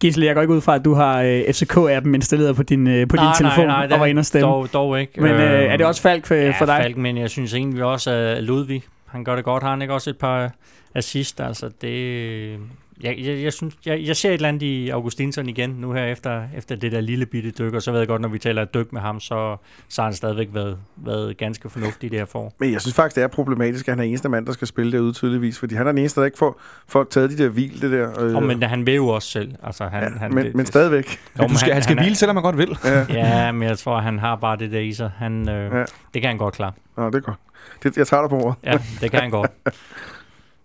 [0.00, 3.08] Gisle, jeg går ikke ud fra, at du har øh, FCK-appen installeret på din, øh,
[3.08, 4.48] på din telefon nej, og var inde og stemme.
[4.48, 5.20] Dog, dog ikke.
[5.20, 6.78] Men øh, er det også Falk for, ja, for dig?
[6.82, 9.62] Falk, men jeg synes egentlig også, at Ludvig, han gør det godt.
[9.62, 10.50] Har han ikke også et par
[10.94, 11.40] assist?
[11.40, 12.58] Altså, det...
[13.02, 16.04] Jeg, jeg, jeg, synes, jeg, jeg ser et eller andet i Augustinsson igen nu her
[16.04, 18.62] efter, efter det der lille bitte dyk, og så ved jeg godt, når vi taler
[18.62, 19.56] et dyk med ham, så,
[19.88, 22.52] så har han stadigvæk været, været ganske fornuftig i det her for.
[22.60, 24.92] Men jeg synes faktisk, det er problematisk, at han er eneste mand, der skal spille
[24.92, 27.80] derude tydeligvis, fordi han er den eneste, der ikke får, får taget de der hvil,
[27.82, 28.20] det der.
[28.24, 29.54] Øh, Og, men han vil jo også selv.
[29.62, 31.18] Altså, han, ja, han, men, det, men stadigvæk.
[31.38, 32.76] Jo, du skal, han, han skal er- hvile, selvom han godt vil.
[32.84, 33.06] Ja.
[33.18, 35.10] Ja, men jeg tror, han har bare det der i sig.
[35.16, 35.78] Han, øh, Ja.
[35.78, 35.84] ja.
[36.14, 36.72] Det kan han godt klare.
[36.96, 37.36] Nå, det er godt.
[37.82, 38.56] Det, jeg tager dig på ordet.
[38.64, 39.50] Ja, det kan han godt.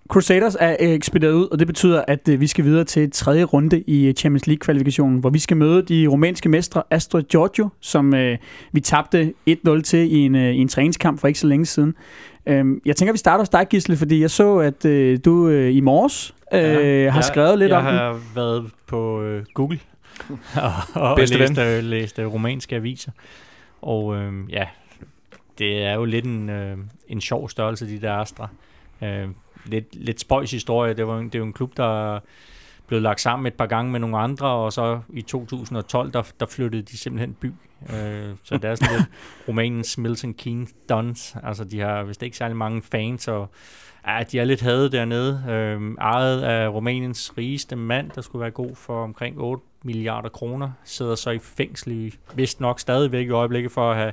[0.10, 3.44] Crusaders er øh, ekspederet ud, og det betyder, at øh, vi skal videre til tredje
[3.44, 8.14] runde i øh, Champions League-kvalifikationen, hvor vi skal møde de rumænske mestre Astra Giorgio, som
[8.14, 8.38] øh,
[8.72, 11.96] vi tabte 1-0 til i en, øh, i en træningskamp for ikke så længe siden.
[12.46, 15.76] Øhm, jeg tænker, vi starter hos dig, Gisle, fordi jeg så, at øh, du øh,
[15.76, 17.94] i morges øh, Ja, har jeg- skrevet lidt jeg om den.
[17.96, 19.80] har været på øh, Google
[20.56, 23.12] og, og læst, øh, læst øh, romanske aviser.
[23.82, 24.66] Og øh, ja,
[25.60, 28.48] det er jo lidt en, øh, en sjov størrelse, de der Astra.
[29.04, 29.28] Øh,
[29.70, 30.94] lidt, lidt spøjs historie.
[30.94, 32.20] Det, var, en- det er jo en klub, der
[32.88, 36.46] blev lagt sammen et par gange med nogle andre, og så i 2012, der, der
[36.46, 37.54] flyttede de simpelthen by.
[37.94, 39.10] Øh, så det er sådan lidt
[39.48, 41.36] Rumæniens Milton Keynes Dons.
[41.44, 43.50] Altså, de har vist ikke særlig mange fans, og
[44.08, 45.44] ja, de er lidt hadet dernede.
[45.50, 50.72] Øh, ejet af Rumæniens rigeste mand, der skulle være god for omkring 8 milliarder kroner,
[50.84, 54.12] sidder så i fængsel i, vist nok stadigvæk i øjeblikket for at have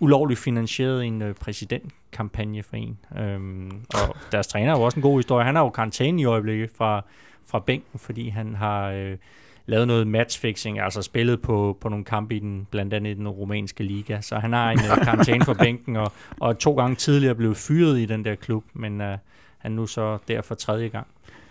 [0.00, 2.98] ulovligt finansieret en øh, præsidentkampagne for en.
[3.18, 5.44] Øhm, og deres træner er jo også en god historie.
[5.44, 7.04] Han er jo karantæne i øjeblikket fra,
[7.46, 9.16] fra bænken, fordi han har øh,
[9.66, 13.28] lavet noget matchfixing, altså spillet på, på nogle kampe i den, blandt andet i den
[13.28, 14.20] rumænske liga.
[14.20, 17.98] Så han har en øh, karantæne fra bænken, og, og to gange tidligere blev fyret
[17.98, 19.18] i den der klub, men øh,
[19.58, 21.06] han nu så der for tredje gang.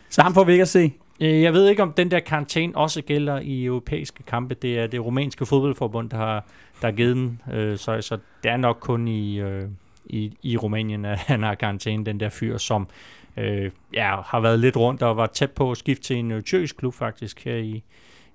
[0.10, 0.94] Så ham får vi ikke at se.
[1.22, 4.54] Øh, Jeg ved ikke, om den der karantæne også gælder i europæiske kampe.
[4.54, 6.46] Det er det rumænske fodboldforbund, der har,
[6.82, 7.42] der er givet den.
[7.54, 9.64] Øh, Så, så det er nok kun i, øh,
[10.06, 12.88] i, i Rumænien, at han har karantæne, den der fyr, som
[13.38, 16.42] øh, ja, har været lidt rundt og var tæt på at skifte til en øh,
[16.42, 17.84] tyrkisk klub faktisk her i,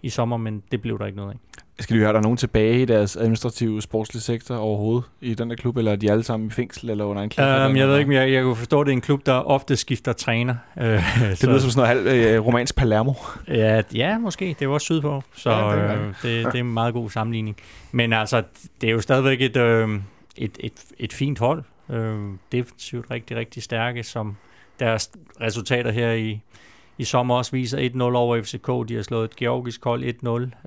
[0.05, 1.37] i sommer, men det blev der ikke noget af.
[1.81, 5.51] Skal lige høre, er der nogen tilbage i deres administrative sportslige sektor overhovedet i den
[5.51, 7.45] der klub, eller er de alle sammen i fængsel eller under en klub?
[7.45, 9.33] Um, jeg ved ikke, men jeg, jeg kunne forstå, at det er en klub, der
[9.33, 10.55] ofte skifter træner.
[10.77, 13.13] Uh, det lyder som sådan noget halv uh, romansk Palermo.
[13.49, 14.57] Ja, ja, måske.
[14.59, 17.11] Det var også sydpå, så ja, det, er, øh, det, det er en meget god
[17.11, 17.57] sammenligning.
[17.93, 18.43] Men altså,
[18.81, 19.89] det er jo stadigvæk et, øh,
[20.37, 21.63] et, et, et fint hold.
[21.91, 22.19] Øh,
[22.53, 24.37] defensivt rigtig, rigtig stærke, som
[24.81, 26.41] deres resultater her i,
[26.99, 28.89] i sommer også viser 1-0 over FCK.
[28.89, 30.05] De har slået et georgisk hold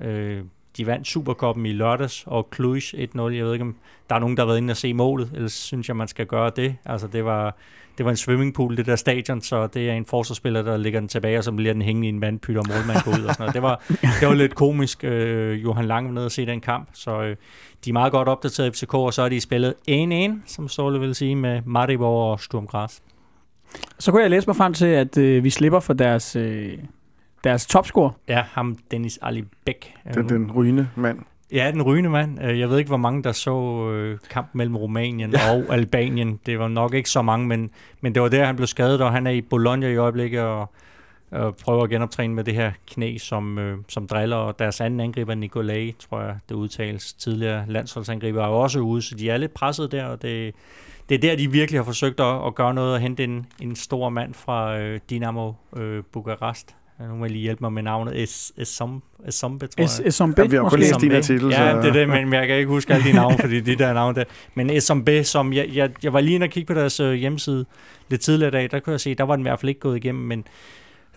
[0.00, 0.06] 1-0.
[0.06, 0.42] Øh,
[0.76, 3.20] de vandt Superkoppen i lørdags, og Cluj 1-0.
[3.20, 3.76] Jeg ved ikke, om
[4.10, 6.26] der er nogen, der har været inde og se målet, ellers synes jeg, man skal
[6.26, 6.76] gøre det.
[6.84, 7.56] Altså, det var,
[7.98, 11.08] det var en swimmingpool, det der stadion, så det er en forsvarsspiller, der ligger den
[11.08, 13.36] tilbage, og så bliver den hængende i en vandpyt, og målmand går ud og sådan
[13.38, 13.54] noget.
[13.54, 13.84] Det var,
[14.20, 15.04] det var lidt komisk.
[15.04, 17.36] Øh, Johan Lang var nede og se den kamp, så øh,
[17.84, 21.14] de er meget godt opdateret FCK, og så er de spillet 1-1, som Ståle vil
[21.14, 23.02] sige, med Maribor og Sturm Græs.
[23.98, 26.78] Så kunne jeg læse mig frem til, at øh, vi slipper for deres, øh,
[27.44, 28.12] deres topscore.
[28.28, 29.94] Ja, ham Dennis Ali Bæk.
[30.14, 31.18] Den, den rygende mand.
[31.52, 32.44] Ja, den rygende mand.
[32.44, 35.52] Øh, jeg ved ikke, hvor mange, der så øh, kamp mellem Rumænien ja.
[35.52, 36.40] og Albanien.
[36.46, 39.12] Det var nok ikke så mange, men, men det var der, han blev skadet, og
[39.12, 40.72] han er i Bologna i øjeblikket, og,
[41.30, 44.36] og prøver at genoptræne med det her knæ, som, øh, som driller.
[44.36, 49.14] Og deres anden angriber, Nikolaj, tror jeg, det udtales tidligere landsholdsangriber, er også ude, så
[49.14, 50.54] de er lidt presset der, og det,
[51.08, 53.76] det er der, de virkelig har forsøgt at, at gøre noget og hente en, en
[53.76, 56.74] stor mand fra øh, Dynamo øh, Bukarest.
[57.08, 58.22] Nu må jeg lige hjælpe mig med navnet.
[58.22, 60.06] Es, Esombe, Esombe, tror jeg.
[60.08, 61.48] Esombe, ja, vi har kun læst din artikel.
[61.50, 63.92] Ja, det er det, men jeg kan ikke huske alle de navne, fordi de der
[63.92, 64.24] navne der.
[64.54, 67.64] Men Esombe, som jeg, jeg, jeg var lige inde og kigge på deres øh, hjemmeside
[68.08, 69.80] lidt tidligere i dag, der kunne jeg se, der var den i hvert fald ikke
[69.80, 70.44] gået igennem, men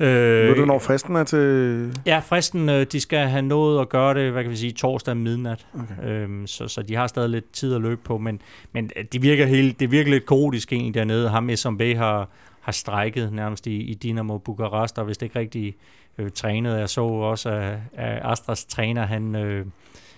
[0.01, 2.01] Øh, Ved du, når fristen er til...
[2.05, 5.17] Ja, fristen, øh, de skal have nået at gøre det, hvad kan vi sige, torsdag
[5.17, 5.65] midnat.
[5.73, 6.09] Okay.
[6.09, 8.41] Øhm, så, så de har stadig lidt tid at løbe på, men,
[8.71, 11.29] men det, virker helt, det virker lidt kaotisk egentlig dernede.
[11.29, 12.29] Ham SMB har,
[12.61, 15.75] har strækket nærmest i, i Dynamo Bukarest, og hvis det ikke rigtig
[16.17, 16.79] øh, trænet.
[16.79, 19.35] Jeg så også, at, at Astras træner, han...
[19.35, 19.65] Øh,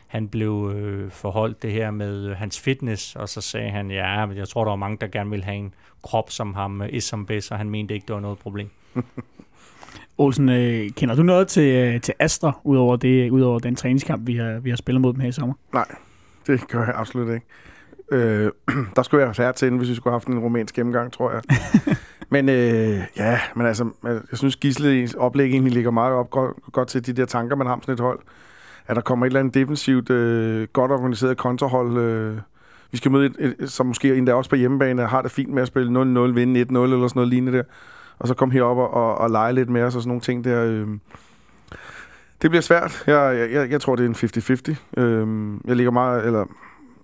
[0.07, 4.25] han blev øh, forholdt det her med øh, hans fitness, og så sagde han, ja,
[4.25, 5.73] men jeg tror, der var mange, der gerne ville have en
[6.03, 8.69] krop som ham, øh, som bedst, så han mente ikke, det var noget problem.
[10.17, 14.35] Olsen, øh, kender du noget til, øh, til Astra, udover, det, udover den træningskamp, vi
[14.35, 15.55] har, vi har spillet mod dem her i sommer?
[15.73, 15.85] Nej,
[16.47, 17.45] det gør jeg absolut ikke.
[18.11, 18.51] Øh,
[18.95, 21.31] der skulle jeg have til, inden hvis vi skulle have haft en romansk gennemgang, tror
[21.31, 21.41] jeg.
[22.33, 26.87] men øh, ja, men altså, jeg synes Gisles oplæg egentlig ligger meget op godt, godt
[26.87, 28.19] til de der tanker, man har om sådan et hold.
[28.87, 31.97] At der kommer et eller andet defensivt, øh, godt organiseret kontrahold.
[31.97, 32.37] Øh,
[32.91, 35.61] vi skal møde et, et, som måske endda også på hjemmebane har det fint med
[35.61, 37.63] at spille 0-0, vinde 1-0 eller sådan noget lignende der
[38.23, 40.43] og så komme herop og, og, og lege lidt med os og sådan nogle ting
[40.43, 40.65] der.
[40.65, 40.87] Øh.
[42.41, 43.03] Det bliver svært.
[43.07, 45.01] Jeg, jeg, jeg tror, det er en 50-50.
[45.01, 46.45] Øh, jeg ligger meget, eller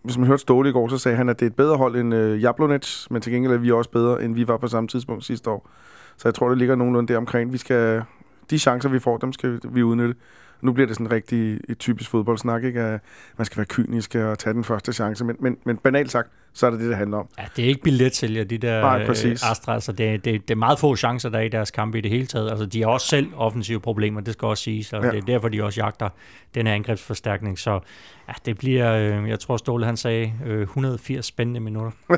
[0.01, 1.95] hvis man hørte Ståle i går, så sagde han, at det er et bedre hold
[1.95, 4.87] end øh, Jablonec, men til gengæld er vi også bedre, end vi var på samme
[4.87, 5.69] tidspunkt sidste år.
[6.17, 7.53] Så jeg tror, det ligger nogenlunde der omkring.
[7.53, 8.03] Vi skal,
[8.49, 10.15] de chancer, vi får, dem skal vi udnytte.
[10.61, 12.81] Nu bliver det sådan rigtig et typisk fodboldsnak, ikke?
[12.81, 13.01] at
[13.37, 16.65] man skal være kynisk og tage den første chance, men, men, men banalt sagt, så
[16.65, 17.27] er det det, det handler om.
[17.37, 19.07] Ja, det er ikke billetsælger, de der Nej,
[19.51, 19.73] Astra.
[19.73, 22.11] Altså, det, det, det er meget få chancer, der er i deres kampe i det
[22.11, 22.49] hele taget.
[22.49, 25.11] Altså, de har også selv offensive problemer, det skal også siges, og ja.
[25.11, 26.09] det er derfor, de også jagter
[26.55, 27.59] den her angrebsforstærkning.
[27.59, 27.79] Så
[28.27, 31.91] ja, det bliver, øh, jeg tror Ståle han sagde, øh, 180 spændende minutter.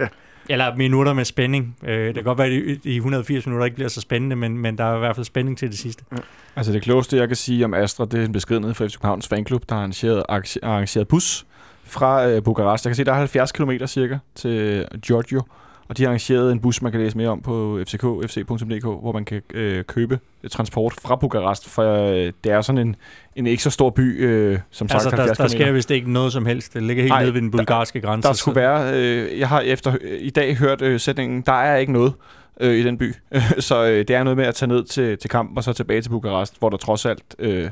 [0.00, 0.08] ja.
[0.52, 1.76] Eller minutter med spænding.
[1.84, 4.78] Øh, det kan godt være, at i 180 minutter ikke bliver så spændende, men, men
[4.78, 6.04] der er i hvert fald spænding til det sidste.
[6.12, 6.16] Ja.
[6.56, 9.28] Altså det klogeste, jeg kan sige om Astra, det er en beskedenhed fra FC Københavns
[9.28, 10.22] fanklub, der har arrangeret,
[10.62, 11.46] arrangeret bus
[11.84, 12.84] fra øh, Bukarest.
[12.84, 15.42] Jeg kan se, der er 70 km cirka til Giorgio,
[15.88, 19.24] og de har arrangeret en bus, man kan læse mere om på fck.fc.dk, hvor man
[19.24, 20.18] kan øh, købe
[20.50, 22.96] transport fra Bukarest, for øh, det er sådan en,
[23.36, 26.32] en ikke så stor by, øh, som sagt altså, der, der sker vist ikke noget
[26.32, 26.74] som helst.
[26.74, 28.28] Det ligger helt Ej, nede ved den bulgarske der, grænse.
[28.28, 31.76] Der skulle være, øh, jeg har efter øh, i dag hørt øh, sætningen, der er
[31.76, 32.12] ikke noget
[32.60, 33.14] øh, i den by.
[33.58, 36.00] så øh, det er noget med at tage ned til, til kampen og så tilbage
[36.02, 37.70] til Bukarest, hvor der trods alt øh,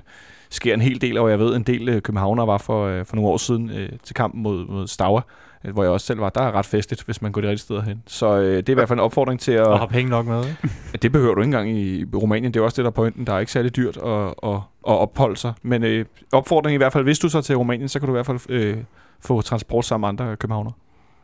[0.50, 3.16] sker en hel del, og jeg ved, en del øh, københavner var for, øh, for
[3.16, 5.20] nogle år siden øh, til kampen mod, mod Stauer,
[5.62, 6.28] hvor jeg også selv var.
[6.28, 8.02] Der er ret festligt, hvis man går de rigtige steder hen.
[8.06, 9.66] Så øh, det er i hvert fald en opfordring til at...
[9.66, 10.58] Og har penge nok med, ikke?
[11.02, 12.54] det behøver du ikke engang i Rumænien.
[12.54, 13.26] Det er også det, der er pointen.
[13.26, 14.54] Der er ikke særlig dyrt at, at,
[14.88, 15.52] at opholde sig.
[15.62, 18.16] Men øh, opfordring i hvert fald, hvis du så til Rumænien, så kan du i
[18.16, 18.76] hvert fald øh,
[19.20, 20.70] få transport sammen med andre københavner.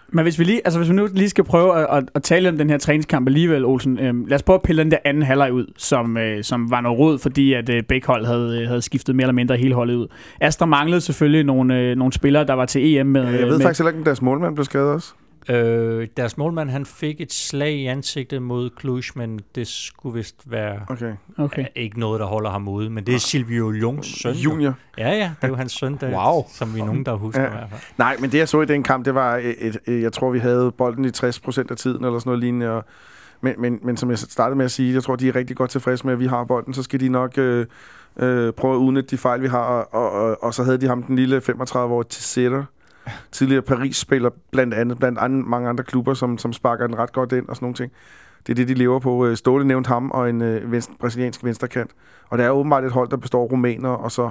[0.08, 2.48] Men hvis vi, lige, altså hvis vi nu lige skal prøve at, at, at tale
[2.48, 5.22] om den her træningskamp alligevel, Olsen, øh, lad os prøve at pille den der anden
[5.22, 8.68] halvleg ud, som, øh, som var noget råd, fordi at øh, begge hold havde, øh,
[8.68, 10.06] havde skiftet mere eller mindre hele holdet ud.
[10.40, 13.22] Astra manglede selvfølgelig nogle, øh, nogle spillere, der var til EM med...
[13.22, 15.12] Ja, jeg ved med, faktisk heller ikke, om deres målmand blev skadet også.
[15.48, 20.50] Øh, deres målmand, han fik et slag i ansigtet mod Cluj, men det skulle vist
[20.50, 21.12] være okay.
[21.38, 21.64] Okay.
[21.74, 22.90] ikke noget, der holder ham ude.
[22.90, 24.34] Men det er Silvio Jungs søn.
[24.34, 24.74] Junior.
[24.98, 26.44] Ja, ja, det er jo hans søn, der, wow.
[26.48, 27.48] som vi er nogen, der husker ja.
[27.48, 27.80] i hvert fald.
[27.98, 30.30] Nej, men det jeg så i den kamp, det var, et, et, et, jeg tror,
[30.30, 32.84] vi havde bolden i 60% af tiden, eller sådan noget lignende, og
[33.40, 35.70] men, men, men som jeg startede med at sige, jeg tror, de er rigtig godt
[35.70, 36.74] tilfredse med, at vi har bolden.
[36.74, 37.66] Så skal de nok øh,
[38.20, 39.58] Øh, prøve at udnytte de fejl, vi har.
[39.58, 42.64] Og, og, og, og så havde de ham, den lille 35-årige Tessera,
[43.32, 47.32] tidligere Paris-spiller, blandt andet, blandt andre, mange andre klubber, som, som sparker den ret godt
[47.32, 47.92] ind og sådan nogle ting.
[48.46, 49.26] Det er det, de lever på.
[49.26, 51.90] Øh, Ståle nævnte ham og en øh, venstre, brasiliansk venstrekant.
[52.28, 54.30] Og det er åbenbart et hold, der består af rumæner og så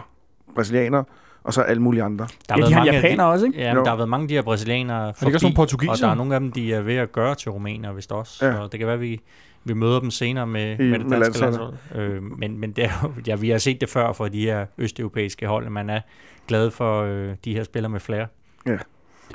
[0.55, 1.03] brasilianere,
[1.43, 2.27] og så alle mulige andre.
[2.49, 3.59] Der Ja, de har japanere også, ikke?
[3.59, 3.83] Ja, men Jo.
[3.83, 5.93] der har været mange af de her brasilianere ikke også nogle portugisere?
[5.93, 8.45] Og der er nogle af dem, de er ved at gøre til rumæner, vist også.
[8.45, 8.53] Ja.
[8.53, 9.21] Så det kan være, vi,
[9.63, 11.59] vi møder dem senere med, I- med det danske landsholdet.
[11.59, 12.09] landshold.
[12.09, 14.65] Øh, men, men det er jo, ja, vi har set det før for de her
[14.77, 15.99] østeuropæiske hold, at man er
[16.47, 18.27] glad for øh, de her spillere med flere.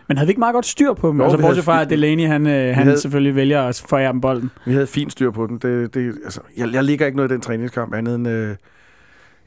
[0.09, 1.17] Men havde vi ikke meget godt styr på dem?
[1.19, 4.21] Jo, altså bortset fra, at Delaney, han, øh, han havde- selvfølgelig vælger at forære dem
[4.21, 4.51] bolden.
[4.67, 5.59] Vi havde fint styr på den.
[5.59, 8.29] Det, det, altså, jeg, jeg ligger ikke noget i den træningskamp andet end...
[8.29, 8.57] Øh,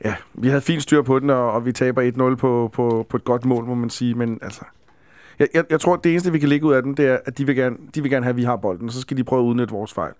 [0.05, 3.17] ja, vi havde fint styr på den, og, og vi taber 1-0 på, på, på
[3.17, 4.13] et godt mål, må man sige.
[4.15, 4.61] Men altså...
[5.39, 7.17] Jeg, jeg, jeg tror, at det eneste, vi kan lægge ud af dem, det er,
[7.25, 9.17] at de vil, gerne, de vil gerne have, at vi har bolden, og så skal
[9.17, 10.11] de prøve at udnytte vores fejl.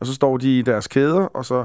[0.00, 1.64] Og så står de i deres kæder, og så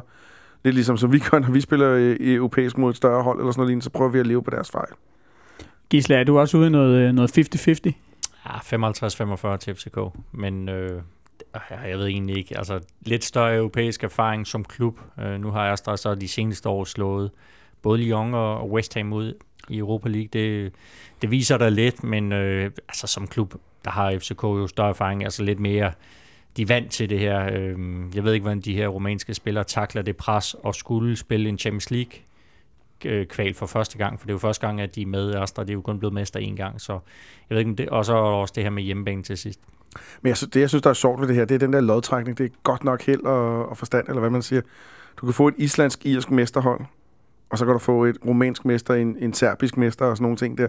[0.64, 3.40] lidt ligesom som vi gør, når vi spiller i, i europæisk mod et større hold
[3.40, 4.88] eller sådan noget lignende, så prøver vi at leve på deres fejl.
[5.90, 7.92] Gisle, er du også ude i noget, øh, noget 50-50?
[8.46, 9.98] Ja, 55-45 til FCK,
[10.32, 11.02] men øh,
[11.70, 12.58] jeg ved egentlig ikke.
[12.58, 15.00] Altså, lidt større europæisk erfaring som klub.
[15.20, 17.32] Øh, nu har Astra så de seneste år slået
[17.82, 19.34] både Lyon og West Ham ud
[19.70, 20.30] i Europa League.
[20.34, 20.74] Det,
[21.22, 23.54] det viser der lidt, men øh, altså, som klub,
[23.86, 25.92] der har FCK jo større erfaring, altså lidt mere
[26.58, 27.50] de er vant til det her.
[27.54, 27.76] Øh,
[28.16, 31.58] jeg ved ikke, hvordan de her romanske spillere takler det pres og skulle spille en
[31.58, 32.12] Champions League
[33.06, 35.36] Øh, kval for første gang, for det er jo første gang, at de er med
[35.36, 35.64] Astra.
[35.64, 36.94] Det er jo kun blevet mester en gang, så
[37.50, 39.38] jeg ved ikke, om det, og så er der også det her med hjemmebane til
[39.38, 39.60] sidst.
[40.22, 41.82] Men jeg, det, jeg synes, der er sjovt ved det her, det er den der
[41.82, 42.38] lodtrækning.
[42.38, 44.62] Det er godt nok held og, og forstand, eller hvad man siger.
[45.18, 46.82] Du kan få et islandsk-irsk mesterhold,
[47.50, 50.38] og så kan du få et rumænsk mester, en, en serbisk mester og sådan nogle
[50.38, 50.68] ting der.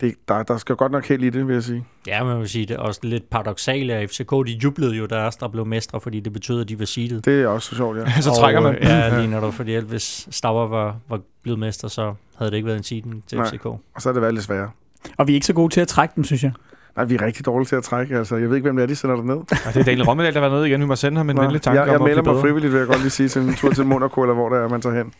[0.00, 1.84] Det, der, der skal godt nok held i det, vil jeg sige.
[2.06, 5.26] Ja, man vil sige, det er også lidt paradoxalt, at FCK de jublede jo, da
[5.26, 7.24] Astra blev mestre, fordi det betød, at de var seedet.
[7.24, 8.10] Det er også så sjovt, ja.
[8.20, 8.74] så trækker man.
[8.74, 12.50] Og, øh, Ja, lige når du, fordi hvis Stauer var, var blevet mester, så havde
[12.50, 13.50] det ikke været en seeden til Nej.
[13.50, 13.66] FCK.
[13.66, 14.70] Og så er det været lidt sværere.
[15.18, 16.52] Og vi er ikke så gode til at trække dem, synes jeg.
[16.96, 18.16] Nej, vi er rigtig dårlige til at trække.
[18.18, 19.36] Altså, jeg ved ikke, hvem det er, de sender dig ned.
[19.36, 20.80] Og det er Daniel Rommedal, der var nede igen.
[20.80, 22.40] Vi må sende ham en Nå, venlig tanke jeg, jeg om at melder mig bedre.
[22.40, 24.68] frivilligt, vil jeg godt lige sige, til en tur til Monaco, eller hvor der er,
[24.68, 25.12] man tager hen.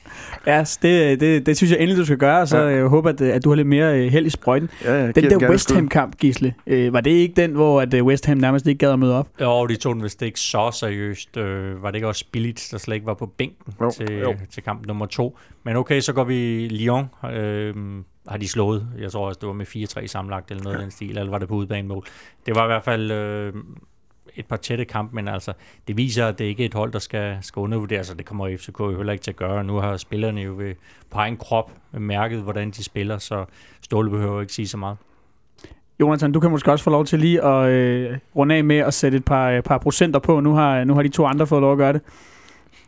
[0.47, 2.69] Ja, det, det, det synes jeg endelig, du skal gøre, og så Ja.
[2.69, 2.77] ja.
[2.77, 4.71] jeg håber, at, at du har lidt mere øh, held i sprøjten.
[4.85, 5.75] Ja, ja, Den der West.
[5.75, 8.93] Ham-kamp, Gisle, øh, var det ikke den, hvor at øh, West Ham nærmest ikke gad
[8.93, 9.29] at møde op?
[9.41, 11.37] Jo, de tog den vist ikke så seriøst.
[11.37, 13.91] Øh, var det ikke også Billigt, der slet ikke var på bænken Jo.
[13.91, 14.35] til, Jo.
[14.53, 15.39] til kamp nummer to?
[15.65, 17.05] Men okay, så går vi Lyon.
[17.33, 17.75] Øh,
[18.29, 18.89] har de slået.
[18.99, 20.83] Jeg tror også, det var med 4-3 sammenlagt eller noget ja.
[20.83, 22.05] den stil, eller var det på udebanemål.
[22.47, 23.55] Det var i hvert fald øh,
[24.37, 25.53] et par tætte kamp, men altså,
[25.89, 28.57] det viser, at det ikke er et hold, der skal, skal undervurderes, og det kommer
[28.57, 29.65] FCK jo heller ikke til at gøre.
[29.65, 30.75] Nu har spillerne jo ved,
[31.11, 33.45] på egen krop mærket, hvordan de spiller, så
[33.83, 34.97] Ståle behøver ikke sige så meget.
[36.01, 38.95] Jonathan, du kan måske også få lov til lige at øh, runde af med at
[38.95, 40.41] sætte et par, øh, par procenter på.
[40.41, 42.01] Nu har, nu har de to andre fået lov at gøre det.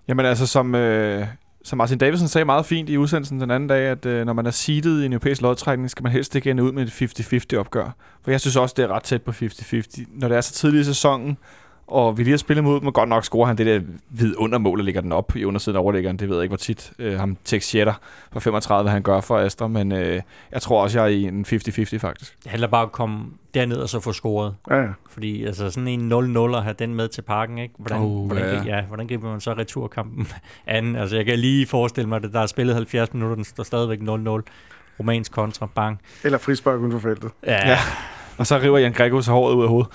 [0.09, 1.26] Jamen altså, som, øh,
[1.64, 4.46] som Martin Davidsen sagde meget fint i udsendelsen den anden dag, at øh, når man
[4.46, 7.58] er seedet i en europæisk lodtrækning, skal man helst ikke ende ud med et 50-50
[7.58, 7.96] opgør.
[8.22, 10.04] For jeg synes også, det er ret tæt på 50-50.
[10.08, 11.38] Når det er så tidligt i sæsonen,
[11.87, 13.80] og vi lige har spillet mod dem, og godt nok scorer han det der
[14.11, 16.16] vidundermål, der ligger den op i undersiden af overlæggeren.
[16.16, 17.93] Det ved jeg ikke, hvor tit øh, ham Texietta
[18.32, 20.20] på 35, han gør for Astra, men øh,
[20.53, 22.37] jeg tror også, jeg er i en 50-50 faktisk.
[22.43, 23.24] Det handler bare om at komme
[23.55, 24.55] derned og så få scoret.
[24.70, 24.89] Ja, ja.
[25.11, 27.74] Fordi altså sådan en 0-0 at have den med til parken, ikke?
[27.78, 28.76] Hvordan, Oh, hvordan, ja.
[28.76, 30.28] ja, hvordan griber man så returkampen
[30.66, 30.97] an?
[30.97, 33.99] Altså jeg kan lige forestille mig, at der er spillet 70 minutter, den står stadigvæk
[33.99, 34.05] 0-0.
[35.01, 36.01] Romansk kontra, bang.
[36.24, 37.68] Eller frispark uden for feltet Ja, Ja.
[37.70, 37.78] ja.
[38.39, 39.91] Og så river Jan Gregos håret ud af hovedet.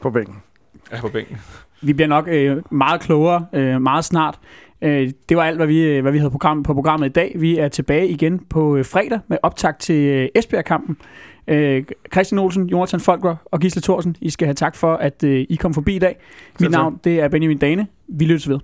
[0.00, 0.42] på bænken.
[0.92, 1.36] Ja, på bænken.
[1.82, 4.38] Vi bliver nok øh, meget klogere øh, meget snart.
[4.82, 7.32] Øh, det var alt, hvad vi, øh, hvad vi havde program, på programmet i dag.
[7.38, 10.96] Vi er tilbage igen på øh, fredag med optag til øh, Esbjerg-kampen.
[11.48, 15.46] Øh, Christian Olsen, Jonathan Folker og Gisle Thorsen, I skal have tak for, at øh,
[15.48, 16.16] I kom forbi i dag.
[16.60, 17.86] Mit navn det er Benjamin Dane.
[18.08, 18.58] Vi lyttes ved.